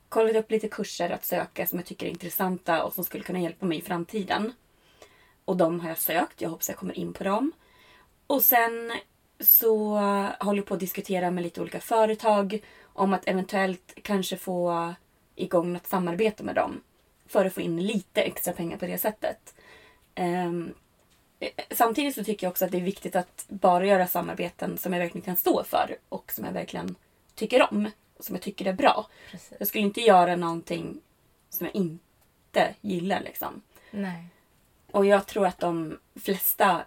[0.09, 3.41] kollat upp lite kurser att söka som jag tycker är intressanta och som skulle kunna
[3.41, 4.53] hjälpa mig i framtiden.
[5.45, 6.41] Och de har jag sökt.
[6.41, 7.53] Jag hoppas jag kommer in på dem.
[8.33, 8.93] Och sen
[9.41, 9.97] så
[10.41, 14.95] håller jag på att diskutera med lite olika företag om att eventuellt kanske få
[15.35, 16.81] igång något samarbete med dem.
[17.27, 19.55] För att få in lite extra pengar på det sättet.
[20.15, 20.75] Ehm,
[21.71, 25.01] samtidigt så tycker jag också att det är viktigt att bara göra samarbeten som jag
[25.01, 26.95] verkligen kan stå för och som jag verkligen
[27.35, 27.91] tycker om.
[28.19, 29.07] Och som jag tycker är bra.
[29.31, 29.53] Precis.
[29.59, 31.01] Jag skulle inte göra någonting
[31.51, 33.63] som jag inte gillar liksom.
[33.91, 34.25] Nej.
[34.91, 36.83] Och jag tror att de flesta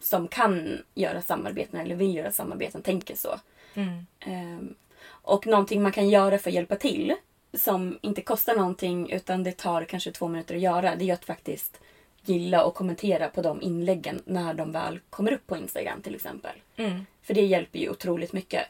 [0.00, 3.40] som kan göra samarbeten eller vill göra samarbeten tänker så.
[3.74, 4.06] Mm.
[4.20, 4.74] Ehm,
[5.06, 7.14] och någonting man kan göra för att hjälpa till
[7.52, 11.24] som inte kostar någonting utan det tar kanske två minuter att göra det är att
[11.24, 11.80] faktiskt
[12.22, 16.56] gilla och kommentera på de inläggen när de väl kommer upp på Instagram till exempel.
[16.76, 17.06] Mm.
[17.22, 18.66] För det hjälper ju otroligt mycket.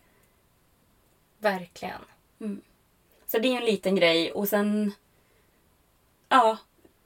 [1.38, 2.01] Verkligen.
[3.27, 4.93] Så det är ju en liten grej och sen...
[6.29, 6.59] Ja,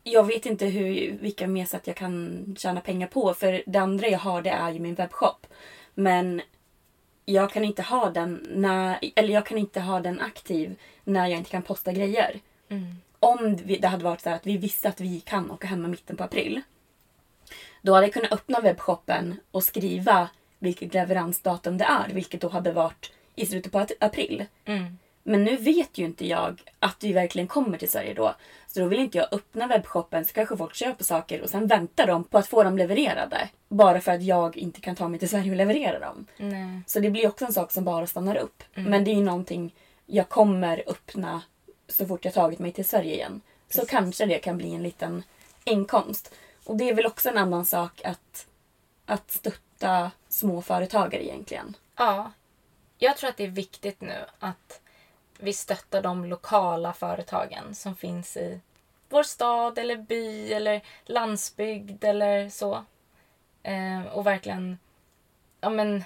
[0.05, 3.35] jag vet inte hur, vilka mer sätt jag kan tjäna pengar på.
[3.35, 5.47] För det andra jag har det är ju min webbshop.
[5.95, 6.43] Men
[7.25, 11.38] jag kan inte ha den när, eller jag kan inte ha den aktiv när jag
[11.38, 12.41] inte kan posta grejer.
[13.19, 15.88] Om vi- det hade varit så att vi visste att vi kan åka hem i
[15.88, 16.61] mitten på april.
[17.83, 22.09] Då hade jag kunnat öppna webbshoppen och skriva vilket leveransdatum det är.
[22.15, 24.45] Vilket då hade varit i slutet på april.
[24.65, 24.99] Mm.
[25.23, 28.35] Men nu vet ju inte jag att vi verkligen kommer till Sverige då.
[28.67, 32.07] Så då vill inte jag öppna webbshoppen så kanske folk köper saker och sen väntar
[32.07, 33.49] de på att få dem levererade.
[33.69, 36.27] Bara för att jag inte kan ta mig till Sverige och leverera dem.
[36.37, 36.81] Nej.
[36.87, 38.63] Så det blir också en sak som bara stannar upp.
[38.75, 39.75] Men det är ju någonting
[40.07, 41.43] jag kommer öppna
[41.89, 43.41] så fort jag tagit mig till Sverige igen.
[43.71, 45.23] Så kanske det kan bli en liten
[45.65, 46.35] inkomst.
[46.65, 48.47] Och det är väl också en annan sak att,
[49.07, 51.77] att stötta småföretagare egentligen.
[51.97, 52.33] Ja.
[52.99, 54.81] Jag tror att det är viktigt nu att
[55.43, 58.61] vi stöttar de lokala företagen som finns i
[59.09, 62.85] vår stad eller by eller landsbygd eller så.
[63.63, 64.79] Eh, och verkligen
[65.61, 66.05] ja, men,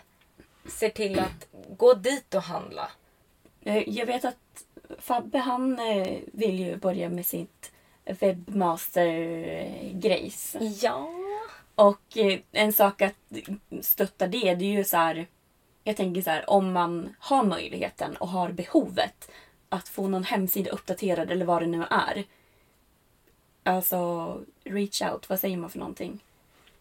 [0.68, 2.90] ser till att gå dit och handla.
[3.62, 4.37] Eh, Jag vet att
[4.99, 7.72] Fabbe han eh, vill ju börja med sitt
[8.05, 10.57] webbmaster-grejs.
[10.83, 11.09] Ja.
[11.75, 13.14] Och eh, en sak att
[13.81, 15.27] stötta det, det är ju så här.
[15.87, 19.31] Jag tänker så här, om man har möjligheten och har behovet
[19.68, 22.25] att få någon hemsida uppdaterad eller vad det nu är.
[23.64, 26.20] Alltså, reach out, vad säger man för någonting?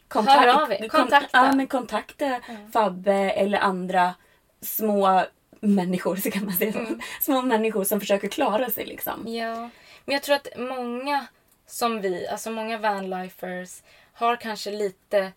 [0.09, 1.29] Hör av er, kontakta.
[1.33, 2.41] ja, men kontakta
[2.73, 4.13] Fabbe eller andra
[4.61, 5.25] små
[5.59, 6.79] människor, så kan man säga.
[6.79, 6.99] Mm.
[7.21, 9.27] Små människor som försöker klara sig liksom.
[9.27, 9.69] Ja,
[10.05, 11.27] men jag tror att många
[11.67, 13.81] som vi, alltså många vanlifers,
[14.13, 15.31] har kanske lite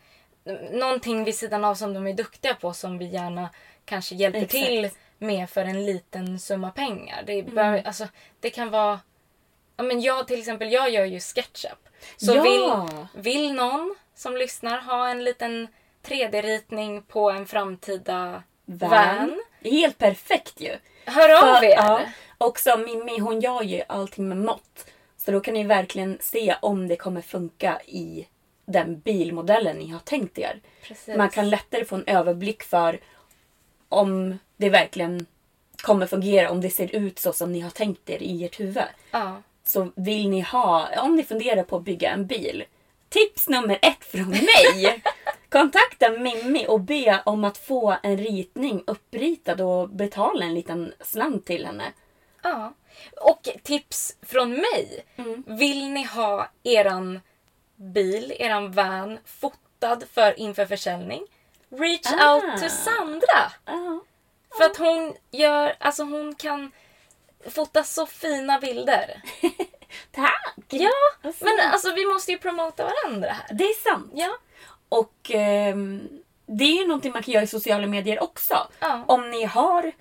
[0.70, 3.48] någonting vid sidan av som de är duktiga på som vi gärna
[3.84, 4.66] kanske hjälper Exakt.
[4.66, 7.22] till med för en liten summa pengar.
[7.26, 8.06] Det, behöver, alltså,
[8.40, 9.00] det kan vara...
[9.76, 11.88] Ja, men jag till exempel, jag gör ju SketchUp.
[12.16, 12.42] Så Ja!
[12.42, 15.68] vill, vill någon som lyssnar ha en liten
[16.02, 19.40] 3D-ritning på en framtida van, Van.
[19.62, 20.76] Helt perfekt ju!
[21.04, 21.74] hör av För- er!
[21.76, 22.00] Ja,
[22.38, 24.86] också Mimmi hon gör ju allting med mått.
[25.16, 28.26] Så då kan ni verkligen se om det kommer funka i
[28.68, 30.60] den bilmodellen ni har tänkt er.
[30.82, 31.16] Precis.
[31.16, 33.00] Man kan lättare få en överblick för
[33.88, 35.26] om det verkligen
[35.82, 38.84] kommer fungera, om det ser ut så som ni har tänkt er i ert huvud.
[39.10, 39.42] Ja.
[39.64, 42.64] Så vill ni ha, om ni funderar på att bygga en bil.
[43.08, 45.02] Tips nummer ett från mig!
[45.48, 51.46] Kontakta Mimmi och be om att få en ritning uppritad och betala en liten slant
[51.46, 51.92] till henne.
[52.42, 52.74] Ja.
[53.20, 55.04] Och tips från mig.
[55.46, 57.20] Vill ni ha eran
[57.78, 61.22] bil, eran van fotad för inför försäljning?
[61.70, 62.34] Reach Ah.
[62.34, 63.52] out to Sandra.
[63.64, 64.00] Ja.
[64.58, 66.72] För att hon gör, alltså hon kan
[67.50, 69.22] fota så fina bilder.
[70.12, 70.54] Tack!
[70.70, 70.90] Ja,
[71.22, 71.36] fint.
[71.40, 73.54] men alltså vi måste ju promota varandra här.
[73.54, 74.10] Det är sant.
[74.14, 74.36] Ja.
[74.88, 76.08] Och ehm,
[76.46, 78.68] det är ju någonting man kan göra i sociala medier också.
[78.80, 79.04] Ja.
[79.06, 79.92] Om ni har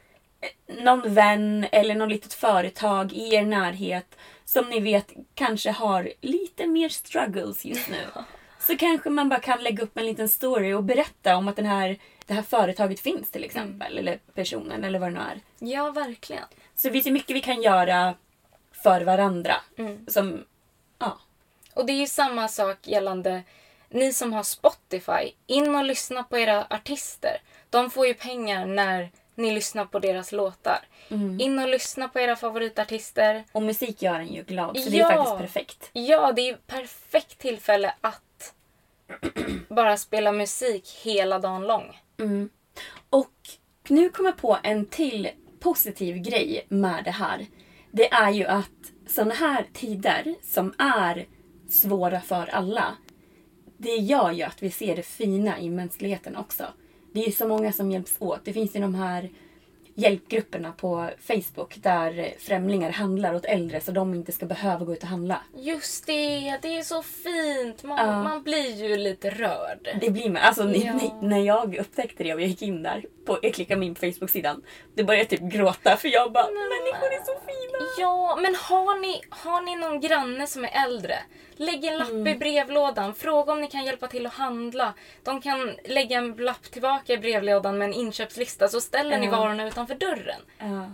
[0.42, 6.12] eh, någon vän eller något litet företag i er närhet som ni vet kanske har
[6.22, 8.06] lite mer struggles just nu.
[8.60, 11.66] Så kanske man bara kan lägga upp en liten story och berätta om att den
[11.66, 13.98] här, det här företaget finns till exempel.
[13.98, 15.42] Eller personen eller vad det nu är.
[15.60, 16.44] Ja, verkligen.
[16.76, 18.16] Så det finns ju mycket vi kan göra
[18.72, 19.56] för varandra.
[20.08, 20.46] Som,
[21.00, 21.20] ja.
[21.74, 23.44] Och det är ju samma sak gällande
[23.90, 27.42] ni som har Spotify, in och lyssna på era artister.
[27.70, 30.80] De får ju pengar när ni lyssnar på deras låtar.
[31.40, 33.44] In och lyssna på era favoritartister.
[33.52, 35.12] Och musik gör en ju glad, så det Ja.
[35.12, 35.90] är faktiskt perfekt.
[35.94, 38.54] Ja, det är ju perfekt tillfälle att
[39.70, 41.98] bara spela musik hela dagen lång.
[43.10, 43.34] Och
[43.88, 47.46] nu kommer jag på en till positiv grej med det här.
[47.92, 48.70] Det är ju att
[49.08, 51.26] sådana här tider som är
[51.70, 52.98] svåra för alla,
[53.78, 56.64] det gör ju att vi ser det fina i mänskligheten också.
[57.12, 58.46] Det är så många som hjälps åt.
[58.46, 59.30] Det finns ju de här
[60.00, 65.02] hjälpgrupperna på Facebook där främlingar handlar åt äldre så de inte ska behöva gå ut
[65.04, 65.42] och handla.
[65.56, 67.84] Just det, det är så fint.
[67.84, 68.24] Man, Ja.
[68.24, 69.98] man blir ju lite rörd.
[70.02, 70.42] Det blir man.
[70.42, 70.94] Alltså ni- Ja.
[70.94, 73.96] ni- när jag upptäckte det och jag gick in där, på, jag klickade mig in
[73.96, 74.64] på Facebook-sidan,
[74.96, 77.88] då började jag typ gråta för jag bara människor är så fina.
[78.00, 81.16] Ja, men har ni, har ni någon granne som är äldre?
[81.60, 82.28] Lägg en lapp Mm.
[82.28, 83.14] i brevlådan.
[83.16, 84.94] Fråga om ni kan hjälpa till att handla.
[85.24, 89.32] De kan lägga en lapp tillbaka i brevlådan med en inköpslista så ställer ni Ja.
[89.32, 90.42] varorna utanför dörren.
[90.58, 90.92] Ja.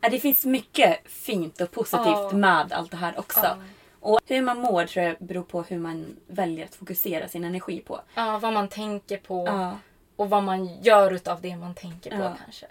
[0.00, 2.30] Ja, Det finns mycket fint och positivt Ja.
[2.32, 3.40] med allt det här också.
[3.40, 3.56] Ja.
[4.00, 7.80] Och hur man mår tror jag beror på hur man väljer att fokusera sin energi
[7.80, 8.00] på.
[8.14, 9.72] Ja, vad man tänker på
[10.16, 12.66] och vad man gör utav det man tänker på kanske.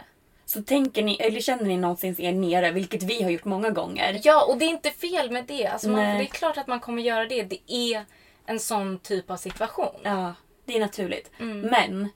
[0.45, 4.21] Så tänker ni, eller känner ni någonsin er nere, vilket vi har gjort många gånger.
[4.23, 5.67] Ja, och det är inte fel med det.
[5.67, 7.43] Alltså man, det är klart att man kommer göra det.
[7.43, 8.05] Det är
[8.45, 9.95] en sån typ av situation.
[10.03, 10.33] Ja,
[10.65, 11.31] det är naturligt.
[11.39, 11.61] Mm.
[11.61, 12.09] Men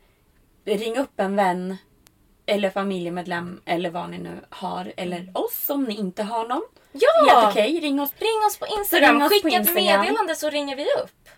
[0.66, 1.78] ring upp en vän
[2.50, 4.94] eller familjemedlem eller vad ni nu har.
[4.98, 6.58] Eller oss om ni inte har någon.
[6.58, 6.68] Mm.
[6.92, 7.36] Ja!
[7.36, 8.14] Helt okej, ring oss.
[8.18, 9.16] Ring oss på Instagram.
[9.16, 10.00] Ring oss på Skicka ett Instagram.
[10.02, 11.30] meddelande så ringer vi upp.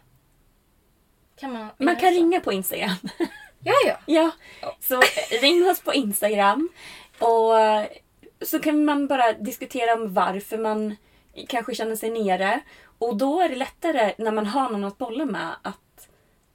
[1.40, 2.96] Kan man, Man kan ringa på Instagram.
[3.64, 3.98] Ja, ja.
[4.06, 4.32] Ja,
[4.80, 5.02] så
[5.42, 6.70] ring oss på Instagram.
[7.20, 7.86] Och eh,
[8.42, 10.96] så kan man bara diskutera om varför man
[11.48, 12.60] kanske känner sig nere.
[13.00, 15.91] Och då är det lättare när man har någon att bolla med att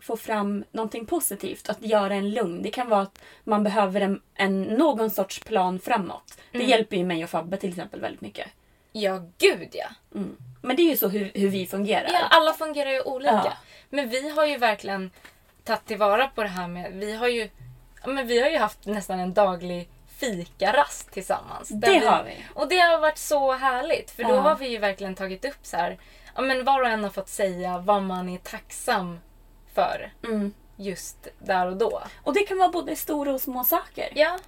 [0.07, 1.69] få fram någonting positivt.
[1.69, 2.63] Att göra en lugn.
[2.63, 6.39] Det kan vara att man behöver en, en, någon sorts plan framåt.
[6.53, 8.49] Det hjälper ju mig och Fabbe till exempel väldigt mycket.
[8.93, 9.87] Ja, gud ja.
[10.63, 12.09] Men det är ju så hur, hur vi fungerar.
[12.13, 13.43] Ja, alla fungerar ju olika.
[13.45, 13.53] Ja.
[13.91, 15.11] Men vi har ju verkligen
[15.65, 16.93] tagit tillvara på det här med...
[16.93, 17.51] Vi har ju,
[18.07, 19.89] men vi har ju haft nästan en daglig
[20.19, 21.69] fikarast tillsammans.
[21.69, 22.45] Det har vi.
[22.55, 24.11] Och det har varit så härligt.
[24.11, 24.41] För då Ja.
[24.41, 25.99] har vi ju verkligen tagit upp så här...
[26.35, 29.19] Ja, men var och en har fått säga vad man är tacksam
[29.77, 30.53] för Mm.
[30.77, 32.03] just där och då.
[32.23, 34.09] Och det kan vara både stora och små saker.
[34.15, 34.39] Ja.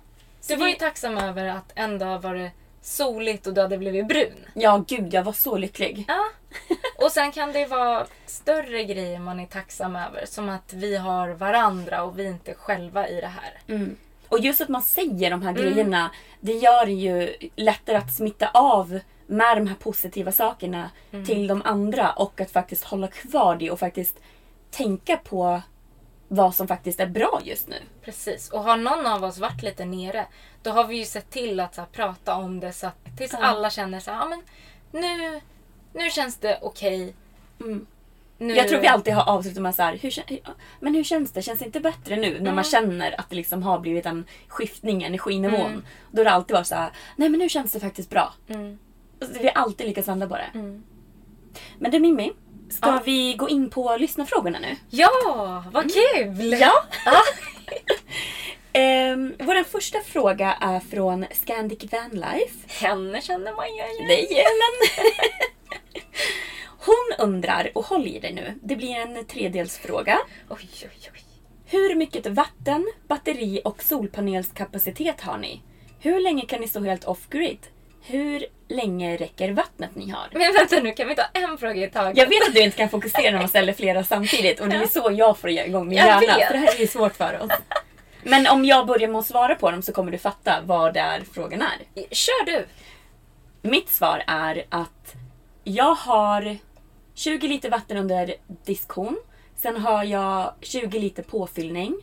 [0.47, 2.51] Du Så var det- ju tacksam över att en dag var det
[2.83, 4.35] soligt och du hade blivit brun.
[4.55, 6.05] Ja, gud jag var så lycklig.
[6.09, 6.25] Ja.
[7.05, 10.27] Och sen kan det vara större grejer man är tacksam över.
[10.27, 13.85] Som att vi har varandra och vi inte är själva i det här.
[14.29, 15.63] Och just att man säger de här Mm.
[15.63, 16.11] grejerna,
[16.41, 21.27] det gör det ju lättare att smitta av med de här positiva sakerna Mm.
[21.27, 24.17] till de andra och att faktiskt hålla kvar det och faktiskt
[24.71, 25.63] tänka på
[26.29, 27.77] vad som faktiskt är bra just nu.
[28.03, 28.51] Precis.
[28.51, 30.27] Och har någon av oss varit lite nere,
[30.63, 33.39] då har vi ju sett till att här, prata om det så att tills Ja.
[33.39, 34.43] alla känner så här, ja men
[35.03, 35.41] nu,
[35.93, 37.15] nu känns det okej.
[37.59, 37.67] Nu...
[38.41, 38.57] Mm.
[38.57, 40.13] Jag tror vi alltid har avslutat med så här, hur,
[40.81, 41.43] men hur känns det?
[41.43, 42.31] Känns det inte bättre nu?
[42.31, 42.55] När Mm.
[42.55, 45.85] man känner att det liksom har blivit en skiftning i energinivån.
[46.13, 48.35] Då har det alltid varit så här, nej men nu känns det faktiskt bra.
[48.49, 48.79] Mm.
[49.21, 50.81] Alltså, vi har alltid lyckats vända på det.
[51.79, 52.33] Men du Mimmi,
[52.71, 53.03] ska Ja.
[53.05, 54.77] vi gå in på lyssnarfrågorna nu?
[54.91, 56.57] Ja, vad kul!
[56.61, 56.73] Ja!
[59.13, 62.85] um, vår första fråga är från Scandic Vanlife.
[62.87, 64.27] Henne känner man ju igen.
[64.31, 65.13] Jajamän!
[66.87, 70.19] Hon undrar, och håll i dig nu, det blir en tredelsfråga.
[70.49, 71.21] Oj, oj, oj.
[71.67, 75.63] Hur mycket vatten, batteri och solpanelskapacitet har ni?
[76.01, 77.59] Hur länge kan ni stå helt off-grid?
[78.11, 80.29] Hur länge räcker vattnet ni har?
[80.33, 82.17] Men vänta nu, kan vi ta en fråga i taget?
[82.17, 84.87] Jag vet att du inte kan fokusera när man ställer flera samtidigt och det är
[84.87, 86.37] så jag får igång min Jag hjärna.
[86.37, 86.47] vet.
[86.47, 87.51] För det här är ju svårt för oss.
[88.23, 91.01] Men om jag börjar med att svara på dem så kommer du fatta vad det
[91.01, 92.05] är frågan är.
[92.15, 92.67] Kör du!
[93.63, 95.15] Mitt svar är att
[95.65, 96.57] jag har
[97.15, 99.19] 20 liter vatten under diskhon.
[99.57, 101.95] Sen har jag 20 liter påfyllning.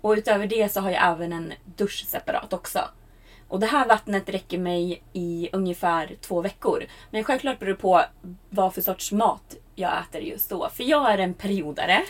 [0.00, 2.80] Och utöver det så har jag även en dusch separat också.
[3.48, 6.84] Och det här vattnet räcker mig i ungefär två veckor.
[7.10, 8.02] Men självklart beror det på
[8.50, 10.68] vad för sorts mat jag äter just då.
[10.74, 12.02] För jag är en periodare.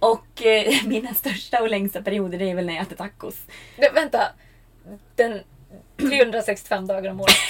[0.00, 3.34] Och eh, mina största och längsta perioder det är väl när jag äter tacos.
[3.78, 4.20] Nej, vänta.
[5.16, 5.40] Den
[5.96, 7.34] 365 dagar om året.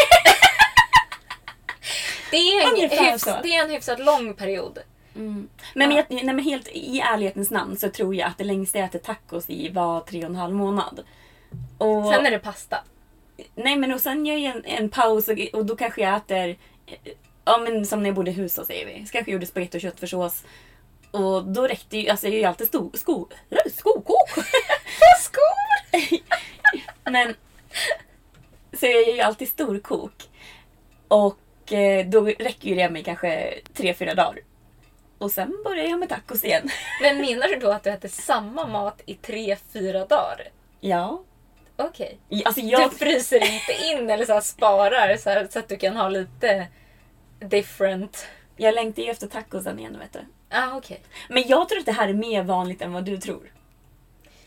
[2.30, 2.76] Det är, en
[3.12, 4.78] hyfs, det är en hyfsat lång period.
[5.12, 8.78] Men, men, jag- nej, men helt i ärlighetens namn så tror jag att det längsta
[8.78, 11.02] jag äter tacos i var tre och en halv månad.
[11.78, 12.78] Och, Sen är det pasta.
[13.54, 16.56] Nej men och sen gör jag en, en paus och, och då kanske jag äter,
[17.44, 19.06] ja men som när jag bodde i huset säger vi.
[19.06, 20.44] Så kanske jag gjorde spagetti och köttfärssås.
[21.10, 23.28] Och då räckte ju, alltså jag gör ju alltid sto, sko,
[23.74, 24.30] skokok.
[25.20, 26.20] Skor!
[27.10, 27.34] Men
[28.72, 30.28] så jag gör ju alltid storkok.
[31.08, 34.40] Och eh, då räcker ju det mig kanske tre fyra dagar.
[35.18, 36.70] Och sen börjar jag med tacos igen.
[37.02, 40.48] Men menar du då att du äter samma mat i tre, fyra dagar?
[40.80, 41.22] Ja.
[41.76, 42.18] Okej.
[42.44, 42.90] Alltså jag...
[42.90, 46.08] Du fryser inte in eller så här sparar så, här, så att du kan ha
[46.08, 46.66] lite
[47.40, 48.26] different...
[48.56, 50.20] Jag längtar ju efter tacosen igen vet du.
[50.50, 51.00] Ah, okej.
[51.28, 53.52] Men jag tror att det här är mer vanligt än vad du tror.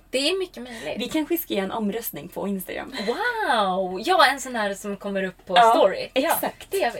[0.09, 0.95] Det är mycket möjligt.
[0.97, 2.95] Vi kanske ska göra en omröstning på Instagram.
[3.07, 4.01] Wow!
[4.05, 6.09] Ja, en sån här som kommer upp på Ja, story.
[6.13, 6.43] exakt.
[6.59, 6.99] Ja, det gör vi.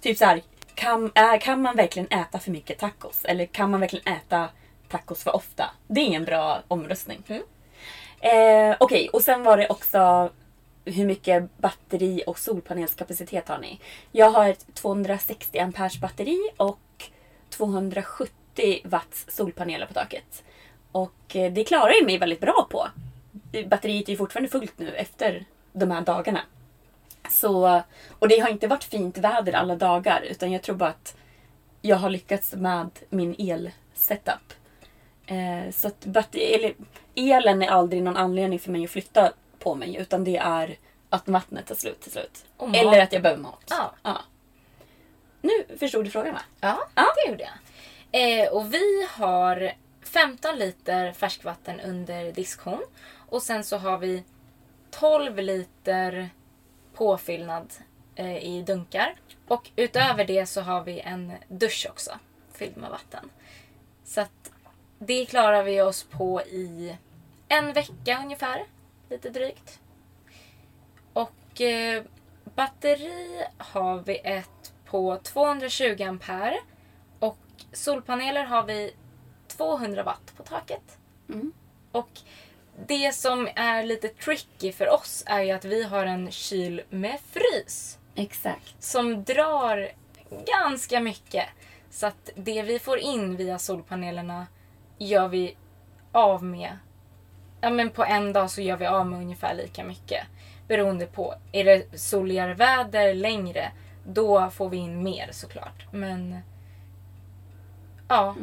[0.00, 0.42] Typ så här,
[0.74, 3.24] kan, äh, kan man verkligen äta för mycket tacos?
[3.24, 4.48] Eller kan man verkligen äta
[4.88, 5.70] tacos för ofta?
[5.88, 7.22] Det är en bra omröstning.
[7.28, 7.42] Mm.
[8.26, 10.30] Eh, Okej, och sen var det också
[10.84, 13.80] hur mycket batteri och solpanelskapacitet har ni?
[14.12, 17.10] Jag har ett 260 amperes batteri och
[17.50, 20.44] 270 watts solpaneler på taket.
[20.92, 22.88] Och eh, det klarar jag mig väldigt bra på.
[23.66, 26.40] Batteriet är ju fortfarande fullt nu efter de här dagarna.
[27.30, 27.82] Så,
[28.18, 31.16] och det har inte varit fint väder alla dagar utan jag tror bara att
[31.82, 34.52] jag har lyckats med min el-setup.
[35.26, 36.74] Eh, så att batteri, eller,
[37.14, 40.78] elen är aldrig någon anledning för mig att flytta på mig utan det är
[41.10, 42.44] att vattnet tar slut till slut.
[42.74, 43.72] Eller att jag behöver mat.
[44.02, 44.18] Ja.
[45.40, 46.40] Nu förstod du frågan va?
[46.60, 47.04] Ja, Ja.
[47.16, 47.52] det gjorde jag.
[48.42, 49.72] Eh, och vi har
[50.02, 52.82] 15 liter färskvatten under diskhon.
[53.28, 54.24] Och sen så har vi
[54.90, 56.28] 12 liter
[56.94, 57.72] påfyllnad
[58.14, 59.14] eh, i dunkar.
[59.48, 62.18] Och utöver det så har vi en dusch också
[62.52, 63.30] fylld med vatten.
[64.04, 64.35] Så att
[64.98, 66.96] det klarar vi oss på i
[67.48, 68.64] en vecka ungefär.
[69.10, 69.80] Lite drygt.
[71.12, 72.02] Och eh,
[72.54, 76.58] batteri har vi ett på 220 ampere.
[77.18, 77.38] Och
[77.72, 78.94] solpaneler har vi
[79.48, 80.98] 200 watt på taket.
[81.28, 81.52] Mm.
[81.92, 82.10] Och
[82.86, 87.20] det som är lite tricky för oss är ju att vi har en kyl med
[87.20, 87.98] frys.
[88.14, 88.82] Exakt.
[88.82, 89.90] Som drar
[90.46, 91.46] ganska mycket.
[91.90, 94.46] Så att det vi får in via solpanelerna
[94.98, 95.56] gör vi
[96.12, 96.70] av med.
[97.60, 100.22] Ja men på en dag så gör vi av med ungefär lika mycket.
[100.68, 101.34] Beroende på.
[101.52, 103.70] Är det soligare väder längre
[104.06, 105.86] då får vi in mer såklart.
[105.90, 106.36] Men
[108.08, 108.36] ja,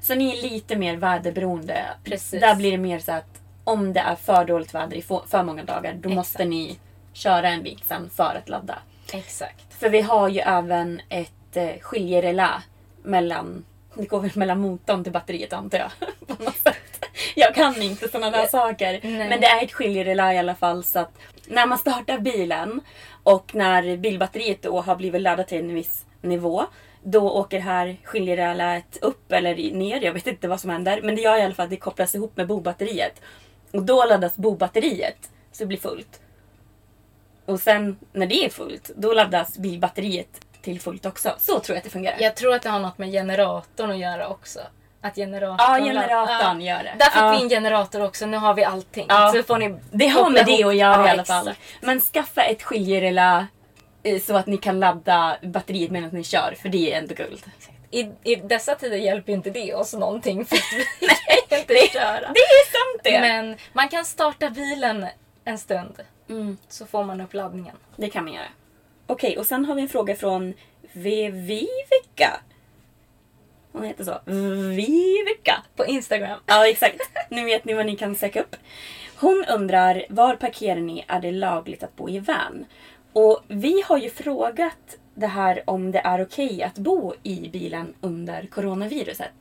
[0.00, 1.84] Så ni är lite mer väderberoende.
[2.04, 2.40] Precis.
[2.40, 5.64] Där blir det mer så att om det är för dåligt väder i för många
[5.64, 6.48] dagar då måste Exakt.
[6.50, 6.78] ni
[7.12, 8.78] köra en bit sen för att ladda.
[9.12, 9.72] exakt.
[9.74, 12.62] För vi har ju även ett eh, skiljerelä
[13.02, 13.64] mellan
[13.96, 15.90] det går väl mellan motorn till batteriet antar jag.
[16.26, 17.04] På något sätt.
[17.34, 19.00] Jag kan inte sådana där saker.
[19.02, 19.28] Nej.
[19.28, 20.84] Men det är ett skiljerelä i alla fall.
[20.84, 22.80] Så att när man startar bilen
[23.22, 26.64] och när bilbatteriet då har blivit laddat till en viss nivå.
[27.02, 30.00] Då åker det här skiljereläet upp eller ner.
[30.00, 31.00] Jag vet inte vad som händer.
[31.02, 33.22] Men det gör i alla fall att det kopplas ihop med bobatteriet.
[33.72, 36.20] Och då laddas bobatteriet så det blir fullt.
[37.44, 41.34] Och sen när det är fullt, då laddas bilbatteriet till fullt också.
[41.38, 42.16] Så tror jag att det fungerar.
[42.20, 44.60] Jag tror att det har något med generatorn att göra också.
[45.00, 45.56] Att generatorn...
[45.58, 46.94] Ja, generatorn gör det.
[46.98, 47.30] Där fick Ja.
[47.30, 48.26] vi en generator också.
[48.26, 49.06] Nu har vi allting.
[49.08, 49.32] Ja.
[49.36, 51.48] Så får ni Det har med det att göra Ja, i alla fall.
[51.48, 51.60] exakt.
[51.82, 53.46] Men skaffa ett skiljerelä
[54.02, 57.42] eh, så att ni kan ladda batteriet medan ni kör, för det är ändå guld.
[57.90, 60.62] I, I dessa tider hjälper ju inte det oss någonting för att
[61.00, 61.06] vi
[61.48, 62.20] kan inte köra.
[62.20, 63.20] Det är sant det!
[63.20, 65.06] Men man kan starta bilen
[65.44, 66.00] en stund.
[66.28, 67.76] Mm, Så får man upp laddningen.
[67.96, 68.46] det kan man göra.
[69.06, 70.54] Okej, och sen har vi en fråga från
[70.92, 72.40] Viveka.
[73.72, 74.20] Hon heter så.
[74.70, 76.40] Viveka På Instagram.
[76.46, 77.00] Ja, exakt.
[77.30, 78.56] Nu vet ni vad ni kan söka upp.
[79.16, 81.04] Hon undrar, var parkerar ni?
[81.08, 82.64] Är det lagligt att bo i van?
[83.12, 87.94] Och vi har ju frågat det här om det är okej att bo i bilen
[88.00, 89.32] under coronaviruset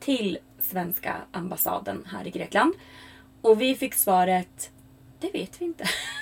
[0.00, 2.74] till svenska ambassaden här i Grekland.
[3.40, 4.70] Och vi fick svaret,
[5.20, 5.84] det vet vi inte.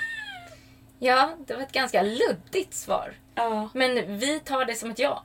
[1.02, 3.12] Ja, det var ett ganska luddigt svar.
[3.34, 5.24] Ja, Men vi tar det som ett ja.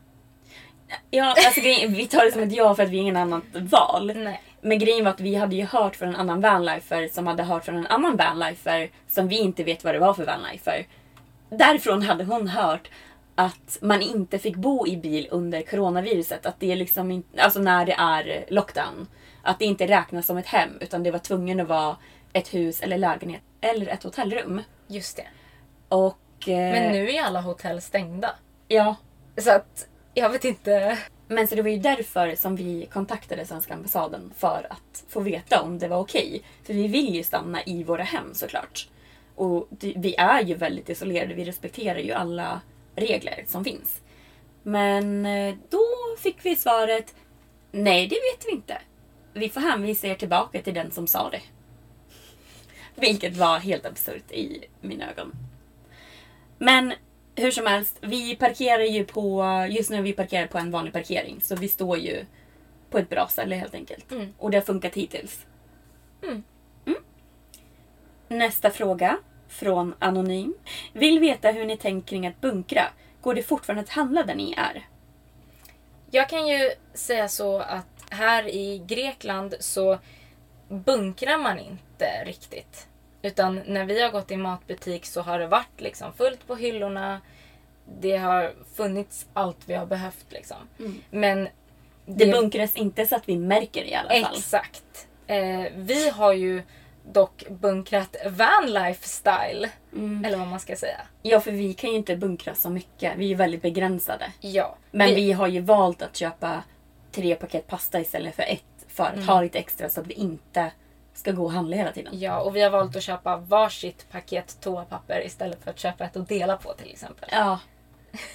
[1.12, 3.44] ja alltså grejen, vi tar det som ett ja för att vi har ingen annat
[3.54, 4.12] val.
[4.16, 4.42] Nej.
[4.62, 7.66] Men grejen var att vi hade ju hört från en annan vanlifer som hade hört
[7.66, 10.88] från en annan vanlifer som vi inte vet vad det var för vanlifer.
[11.50, 12.90] Därifrån hade hon hört
[13.36, 16.46] att man inte fick bo i bil under coronaviruset.
[16.46, 19.08] Att det är liksom inte, alltså när det är lockdown.
[19.42, 21.98] Att det inte räknas som ett hem utan det var tvungen att vara
[22.34, 24.62] ett hus eller lägenhet eller ett hotellrum.
[24.88, 25.28] Just det.
[25.96, 26.50] Och...
[26.50, 28.36] eh, Men nu är alla hotell stängda.
[28.68, 28.96] Ja.
[29.38, 30.98] Så att jag vet inte.
[31.28, 35.62] Men så det var ju därför som vi kontaktade svenska ambassaden för att få veta
[35.62, 36.42] om det var okej.
[36.64, 38.88] För vi vill ju stanna i våra hem såklart.
[39.36, 42.62] Och vi är ju väldigt isolerade, vi respekterar ju alla
[42.96, 44.02] regler som finns.
[44.64, 45.86] Men eh, då
[46.20, 47.16] fick vi svaret
[47.72, 48.78] Nej, det vet vi inte.
[49.34, 51.42] Vi får hänvisa er tillbaka till den som sa det.
[52.96, 55.32] Vilket var helt absurt i mina ögon.
[56.58, 56.94] Men
[57.36, 59.46] hur som helst, vi parkerar ju på...
[59.70, 61.42] Just nu vi parkerar på en vanlig parkering.
[61.42, 62.26] Så vi står ju
[62.90, 64.06] på ett bra ställe helt enkelt.
[64.38, 65.46] Och det har funkat hittills.
[66.24, 66.44] Mm.
[68.28, 70.54] Nästa fråga från Anonym.
[70.94, 72.84] Vill veta hur ni tänker kring att bunkra.
[73.22, 74.88] Går det fortfarande att handla där ni är?
[76.12, 80.00] Jag kan ju säga så att här i Grekland så
[80.68, 82.88] bunkrar man inte riktigt.
[83.26, 87.22] Utan när vi har gått i matbutik så har det varit liksom fullt på hyllorna.
[88.00, 90.58] Det har funnits allt vi har behövt liksom.
[91.10, 91.48] Men
[92.06, 94.38] Det bunkras inte så att vi märker det i alla fall.
[94.38, 95.08] Exakt.
[95.28, 96.64] Eh, vi har ju
[97.12, 99.70] dock bunkrat vanlife style.
[99.94, 100.26] Mm.
[100.26, 101.02] Eller vad man ska säga.
[101.22, 103.14] Ja, för vi kan ju inte bunkra så mycket.
[103.18, 104.32] Vi är väldigt begränsade.
[104.42, 104.76] Ja.
[104.92, 106.64] Men vi har ju valt att köpa
[107.12, 108.86] tre paket pasta istället för ett.
[108.88, 110.72] För att ha lite extra så att vi inte
[111.16, 112.20] ska gå och handla hela tiden.
[112.20, 116.16] Ja, och vi har valt att köpa varsitt paket toapapper istället för att köpa ett
[116.16, 117.30] och dela på till exempel.
[117.32, 117.60] Ja.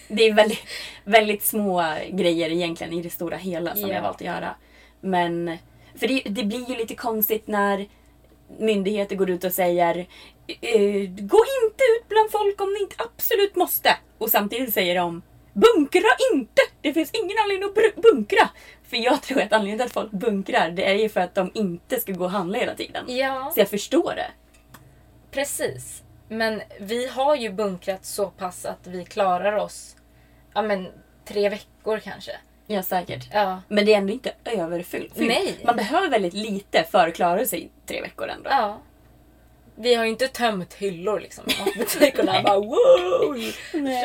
[0.08, 0.62] Det är väldigt,
[1.04, 4.02] väldigt små grejer egentligen i det stora hela som vi har Ja.
[4.02, 4.54] valt att göra.
[5.00, 5.58] Men
[5.94, 7.86] för det, det blir ju lite konstigt när
[8.58, 9.98] myndigheter går ut och säger
[10.60, 13.96] eh, Gå inte ut bland folk om ni inte absolut måste.
[14.18, 15.22] Och samtidigt säger de
[15.52, 16.62] Bunkra inte!
[16.80, 18.48] Det finns ingen anledning att bunkra.
[18.90, 21.50] För jag tror att anledningen till att folk bunkrar det är ju för att de
[21.54, 23.04] inte ska gå och handla hela tiden.
[23.08, 24.30] Ja, Så jag förstår det.
[25.30, 26.02] precis.
[26.28, 29.96] Men vi har ju bunkrat så pass att vi klarar oss
[30.54, 30.88] ja, men,
[31.24, 32.32] tre veckor kanske.
[32.66, 33.28] Ja, säkert.
[33.32, 33.62] Ja.
[33.68, 35.12] Men det är ändå inte överfyllt.
[35.16, 35.56] Nej.
[35.64, 38.50] Man behöver väldigt lite för att klara sig tre veckor ändå.
[38.50, 38.78] ja.
[39.74, 42.42] Vi har ju inte tömt hyllor liksom matbutikerna.
[42.42, 43.36] bara wow!
[43.74, 44.04] Nej.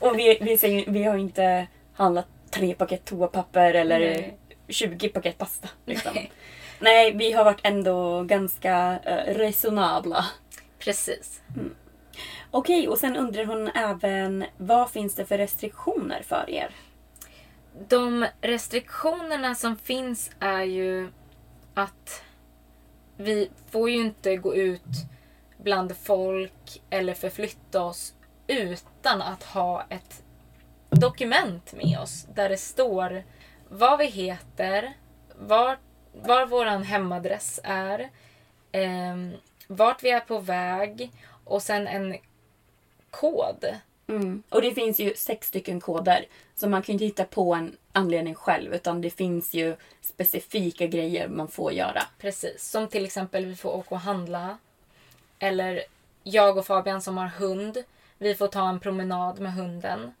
[0.00, 4.38] Och vi, vi, har inte handlat tre paket toapapper eller Nej.
[4.68, 5.68] 20 paket pasta.
[5.84, 6.12] Liksom.
[6.14, 6.32] Nej.
[6.78, 7.16] Nej.
[7.16, 10.24] vi har varit ändå ganska uh, resonabla.
[10.78, 11.42] Precis.
[12.50, 16.70] Okej, och sen undrar hon även vad finns det för restriktioner för er?
[17.88, 21.08] De restriktionerna som finns är ju
[21.74, 22.22] att
[23.16, 24.82] vi får ju inte gå ut
[25.62, 28.14] bland folk eller förflytta oss
[28.46, 30.22] utan att ha ett
[30.90, 33.22] dokument med oss där det står
[33.68, 34.92] vad vi heter,
[35.38, 35.78] var,
[36.12, 38.08] var vår hemadress är,
[38.72, 39.32] ehm,
[39.66, 41.10] vart vi är på väg
[41.44, 42.16] och sen en
[43.10, 43.64] kod.
[44.08, 44.42] Mm.
[44.48, 46.26] Och det finns ju sex stycken koder.
[46.56, 48.74] Så man kan ju inte hitta på en anledning själv.
[48.74, 52.02] Utan det finns ju specifika grejer man får göra.
[52.18, 54.58] Precis, som till exempel vi får åka och handla.
[55.38, 55.82] Eller
[56.22, 57.78] jag och Fabian som har hund.
[58.18, 60.12] Vi får ta en promenad med hunden.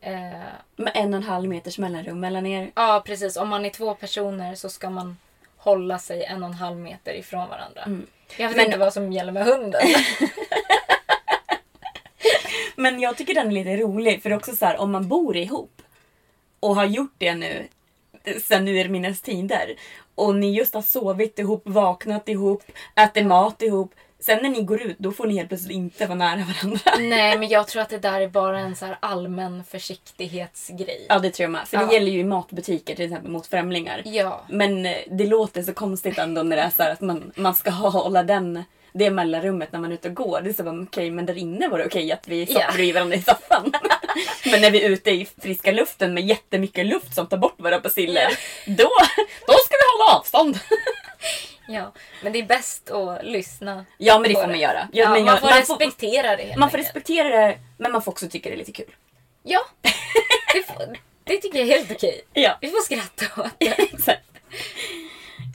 [0.00, 0.30] Eh,
[0.76, 2.70] Med en och en halv meters mellanrum mellan er.
[2.74, 3.36] ja, precis.
[3.36, 5.16] Om man är två personer så ska man
[5.56, 7.80] hålla sig en och en halv meter ifrån varandra.
[8.36, 9.80] Jag vet Men- inte vad som gäller med hunden.
[12.76, 14.22] Men jag tycker den är lite rolig.
[14.22, 15.82] För också så här, om man bor ihop
[16.60, 17.68] och har gjort det nu
[18.42, 19.74] sen nu är det minnes tider.
[20.14, 22.62] Och ni just har sovit ihop, vaknat ihop,
[22.96, 23.94] ätit mat ihop.
[24.22, 26.80] Sen när ni går ut då får ni helt plötsligt inte vara nära varandra.
[26.98, 31.06] Nej, men jag tror att det där är bara en så här allmän försiktighetsgrej.
[31.08, 31.68] Ja det tror jag med.
[31.68, 31.86] För Ja.
[31.86, 34.02] det gäller ju i matbutiker till exempel mot främlingar.
[34.04, 34.44] Ja.
[34.48, 37.70] Men eh, det låter så konstigt ändå när det är så att man, man ska
[37.90, 40.40] hålla den, det mellanrummet när man är ute och går.
[40.40, 42.94] Det är så bara, okej men där inne var det okej att vi satt bredvid
[42.94, 43.72] varandra i soffan.
[44.50, 47.80] men när vi är ute i friska luften med jättemycket luft som tar bort våra
[47.80, 48.28] baciller.
[48.66, 48.90] Då,
[49.46, 50.58] då ska vi hålla avstånd.
[51.70, 51.92] Ja,
[52.22, 53.84] men det är bäst att lyssna.
[53.98, 54.88] Ja men det får man göra.
[54.92, 56.96] Ja, men man jag- får respektera det Man får enkelt.
[56.96, 58.94] respektera det men man får också tycka det är lite kul.
[59.42, 59.60] Ja,
[60.54, 62.22] det, får, det tycker jag är helt okej.
[62.32, 62.58] Ja.
[62.60, 63.66] Vi får skratta åt det.
[63.78, 64.22] Exakt.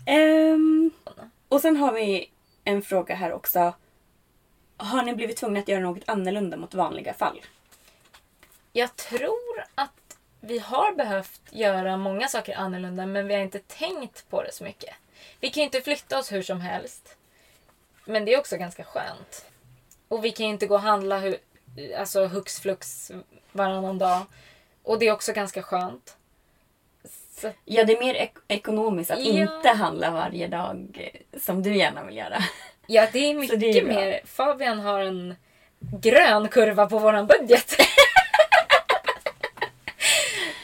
[0.06, 0.92] Ehm,
[1.50, 2.30] och sen har vi
[2.64, 3.74] en fråga här också.
[4.78, 7.42] Har ni blivit tvungna att göra något annorlunda mot vanliga fall?
[8.74, 9.92] Jag tror att
[10.42, 14.64] vi har behövt göra många saker annorlunda men vi har inte tänkt på det så
[14.64, 14.96] mycket.
[15.40, 17.16] Vi kan ju inte flytta oss hur som helst.
[18.06, 19.46] Men det är också ganska skönt.
[20.08, 21.40] Och vi kan ju inte gå och handla hu-
[22.00, 23.12] alltså hux flux
[23.52, 24.22] varannan dag.
[24.84, 26.18] Och det är också ganska skönt.
[27.42, 29.26] Så, Ja, det är mer ek- ekonomiskt att Ja.
[29.56, 32.38] inte handla varje dag eh, som du gärna vill göra.
[32.88, 34.22] ja, det är mycket det är mer.
[34.26, 35.36] Fabian har en
[35.80, 37.76] grön kurva på våran budget.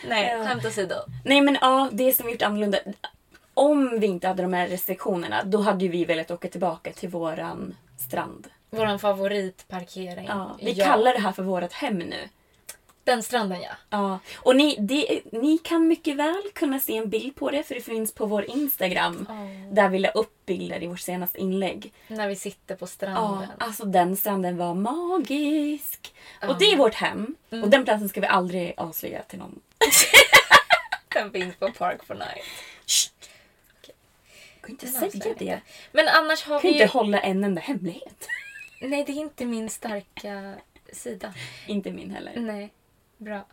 [0.07, 0.45] Nej, Ja.
[0.45, 0.95] skämt åsido.
[1.26, 2.78] Nej men ja, det som vi gjort annorlunda.
[3.54, 7.76] Om vi inte hade de här restriktionerna då hade vi velat åka tillbaka till våran
[7.97, 8.47] strand.
[8.70, 10.26] Våran favoritparkering.
[10.28, 12.30] Ja, vi kallar det här för vårat hem nu.
[13.04, 13.70] Den stranden ja.
[13.89, 17.76] Ja, och ni, det, ni kan mycket väl kunna se en bild på det för
[17.76, 19.28] det finns på vår Instagram.
[19.72, 21.93] Där vi la upp bilder i vårt senaste inlägg.
[22.08, 23.49] När vi sitter på Ja, stranden.
[23.58, 26.14] alltså den stranden var magisk.
[26.47, 27.36] Och det är vårt hem.
[27.49, 29.60] Och den platsen ska vi aldrig avslöja till någon.
[31.14, 32.45] Den finns på Park for Night.
[34.62, 35.30] Jag kan inte säga det.
[35.30, 35.62] inte.
[35.91, 36.89] Men annars har kan vi inte ju...
[36.89, 38.28] hålla en enda hemlighet.
[38.82, 40.53] Nej, det är inte min starka
[40.93, 41.34] sida.
[41.68, 42.32] inte min heller.
[42.36, 42.74] Nej,
[43.18, 43.36] bra.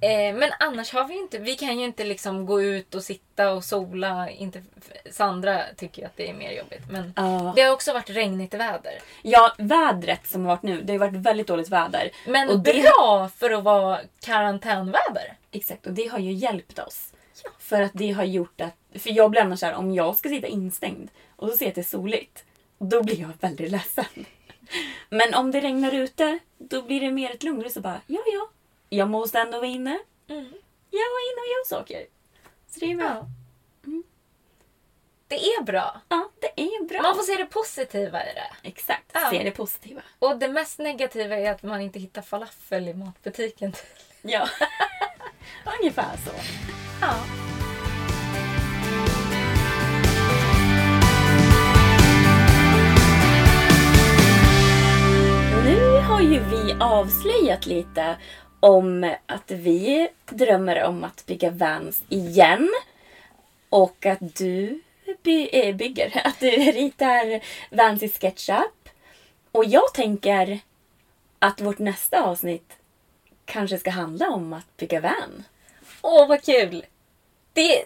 [0.00, 1.38] eh, men annars har vi inte...
[1.38, 4.30] Vi kan ju inte liksom gå ut och sitta och sola.
[4.30, 4.62] Inte,
[5.10, 6.82] Sandra tycker ju att det är mer jobbigt.
[6.90, 7.52] Men Ja.
[7.56, 8.98] det har också varit regnigt väder.
[9.22, 10.82] Ja, vädret som har varit nu.
[10.82, 12.10] Det har varit väldigt dåligt väder.
[12.26, 15.36] Men och det, bra för att vara karantänväder.
[15.52, 17.12] Exakt, och det har ju hjälpt oss.
[17.58, 18.74] För att det har gjort att...
[18.98, 21.74] För jag blir annars såhär, om jag ska sitta instängd och så ser jag att
[21.74, 22.44] det är soligt.
[22.78, 24.04] Då blir jag väldigt ledsen.
[25.08, 27.70] Men om det regnar ute, då blir det mer ett lugn.
[27.70, 28.48] Så bara, ja ja.
[28.88, 29.98] Jag måste ändå vara inne.
[30.28, 30.44] Mm.
[30.90, 32.06] Jag var inne och gör saker.
[32.68, 33.08] Så det är bra.
[33.08, 33.26] Ja.
[35.28, 36.00] Det är bra.
[36.08, 37.02] Ja, det är bra.
[37.02, 38.68] Man får se det positiva i det.
[38.68, 39.30] Exakt, Ja.
[39.30, 40.02] se det positiva.
[40.18, 43.72] Och det mest negativa är att man inte hittar falafel i matbutiken.
[44.22, 44.48] Ja.
[45.80, 46.30] Ungefär så.
[47.00, 47.14] Ja.
[55.64, 58.16] Nu har ju vi avslöjat lite
[58.60, 62.70] om att vi drömmer om att bygga vans igen.
[63.68, 64.80] Och att du
[65.22, 67.40] by- eh, bygger, att du ritar
[67.76, 68.88] vans i SketchUp.
[69.52, 70.58] Och jag tänker
[71.38, 72.72] att vårt nästa avsnitt
[73.44, 75.44] kanske ska handla om att bygga van.
[76.02, 76.84] Åh, vad kul!
[77.52, 77.84] Det,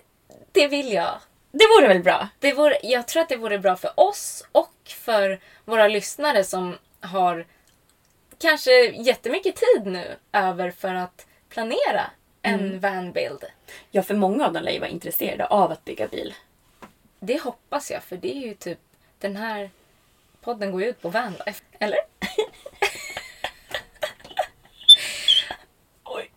[0.52, 1.14] det vill jag.
[1.52, 2.28] Det vore väl bra?
[2.38, 6.74] Det vore, jag tror att det vore bra för oss och för våra lyssnare som
[7.00, 7.46] har
[8.38, 12.10] kanske jättemycket tid nu över för att planera
[12.42, 13.44] en vanbild.
[13.90, 16.34] Ja, för många av dem lär ju vara intresserade av att bygga bil.
[17.20, 18.78] Det hoppas jag, för det är ju typ
[19.18, 19.70] den här
[20.40, 21.64] podden går ju ut på vanlife.
[21.78, 21.98] Eller?
[26.04, 26.30] Oj.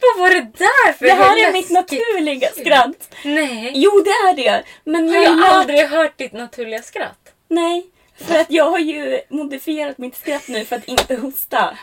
[0.00, 3.14] Vad var det där för Det här är mitt naturliga skratt.
[3.24, 3.72] Nej.
[3.74, 4.64] Jo, det är det.
[4.84, 7.32] Men Har jag jag aldrig hört ditt naturliga skratt?
[7.48, 11.78] Nej, för att jag har ju modifierat mitt skratt nu för att inte hosta.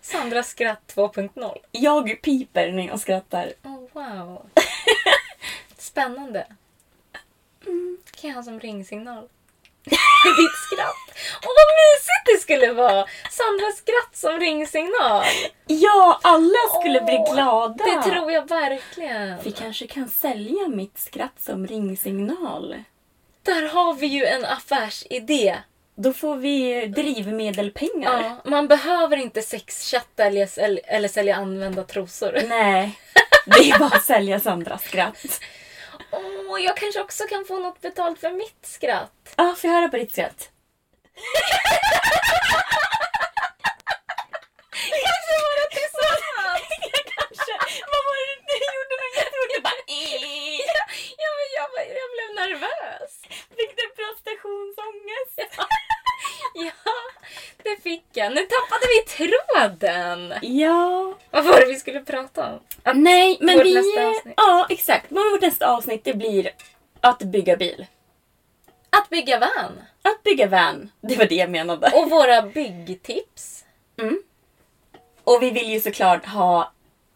[0.00, 1.56] Sandras skratt 2.0.
[1.70, 3.52] Jag piper när jag skrattar.
[3.64, 4.46] Oh, wow.
[5.78, 6.46] Spännande.
[8.20, 9.28] Kan jag ha som ringsignal?
[10.38, 11.18] Ditt skratt.
[11.42, 13.06] Åh, vad mysigt det skulle vara!
[13.30, 15.24] Sandras skratt som ringsignal.
[15.66, 17.84] Ja, alla skulle bli Åh, glada.
[17.84, 19.38] Det tror jag verkligen.
[19.44, 22.76] Vi kanske kan sälja mitt skratt som ringsignal.
[23.42, 25.56] Där har vi ju en affärsidé.
[25.94, 28.22] Då får vi drivmedelpengar.
[28.22, 32.40] Ja, man behöver inte sexchatta eller, eller sälja använda trosor.
[32.48, 32.98] Nej,
[33.46, 35.40] det är bara att sälja Sandras skratt.
[36.10, 39.34] Åh, jag kanske också kan få något betalt för mitt skratt.
[39.36, 40.48] Ja, får jag höra på ditt skratt?
[58.24, 58.34] jag.
[58.34, 60.34] Nu tappade vi tråden.
[60.42, 61.14] Ja.
[61.30, 62.60] Vad var det vi skulle prata om?
[62.82, 63.74] Att Nej, men vårt vi...
[63.74, 64.34] nästa avsnitt.
[64.36, 65.10] Ja, exakt.
[65.10, 66.50] Men vårt nästa avsnitt det blir
[67.00, 67.86] att bygga bil.
[68.90, 69.80] Att bygga van.
[70.02, 70.90] Att bygga van.
[71.00, 71.90] Det var det jag menade.
[71.94, 73.64] Och våra byggtips.
[75.24, 76.72] Och vi vill ju såklart ha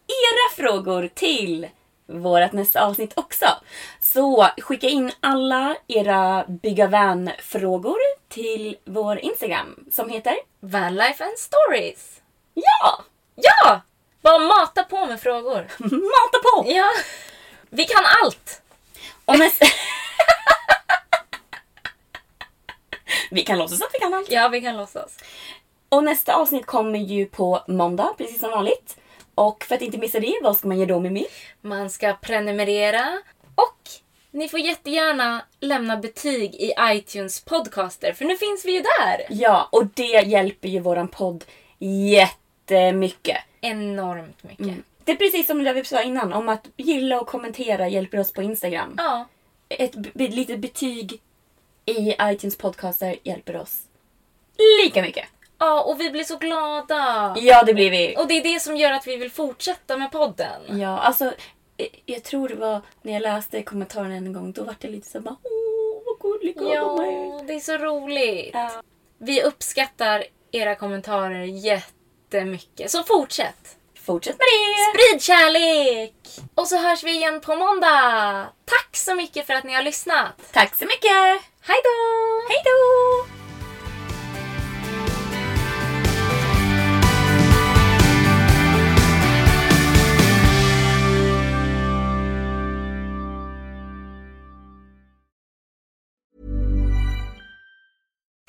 [0.07, 1.67] era frågor till
[2.07, 3.45] vårt nästa avsnitt också.
[3.99, 7.97] Så skicka in alla era bygga van-frågor
[8.29, 12.21] till vår Instagram som heter Vanlife and stories.
[12.53, 13.03] Ja!
[13.35, 13.81] Ja!
[14.21, 15.67] Bara mata på med frågor.
[15.79, 16.71] Mata på!
[16.71, 16.89] Ja.
[17.69, 18.61] Vi kan allt.
[19.25, 19.65] Och nästa...
[23.31, 24.31] vi kan låtsas att vi kan allt.
[24.31, 25.17] Ja, vi kan låtsas.
[25.89, 28.97] Och nästa avsnitt kommer ju på måndag, precis som vanligt.
[29.35, 31.25] Och för att inte missa det, vad ska man göra då Mimmi?
[31.61, 33.21] Man ska prenumerera
[33.55, 33.89] och
[34.31, 39.25] ni får jättegärna lämna betyg i iTunes podcaster för nu finns vi ju där.
[39.29, 41.45] Ja, och det hjälper ju våran podd
[41.79, 43.37] jättemycket.
[43.61, 44.75] Enormt mycket.
[45.03, 48.33] Det är precis som det vi sa innan, om att gilla och kommentera hjälper oss
[48.33, 48.95] på Instagram.
[48.97, 49.27] Ja.
[49.69, 51.21] Ett litet betyg
[51.85, 53.81] i iTunes podcaster hjälper oss
[54.83, 55.25] lika mycket.
[55.59, 57.35] Ja, och vi blir så glada.
[57.39, 58.15] Ja, det blir vi.
[58.17, 60.79] Och det är det som gör att vi vill fortsätta med podden.
[60.79, 61.25] Ja, alltså
[61.77, 65.09] eh, jag tror det var när jag läste kommentaren en gång, då var det lite
[65.09, 67.25] så bara åh vad gulliga de är.
[67.25, 68.49] Ja, det är så roligt.
[68.53, 68.81] Ja.
[69.17, 72.91] Vi uppskattar era kommentarer jättemycket.
[72.91, 73.77] Så fortsätt!
[74.05, 74.99] Fortsätt med det!
[74.99, 76.15] Sprid kärlek!
[76.55, 78.45] Och så hörs vi igen på måndag.
[78.65, 80.33] Tack så mycket för att ni har lyssnat.
[80.51, 81.41] Tack så mycket!
[81.61, 82.47] Hej då!
[82.49, 83.44] Hej då!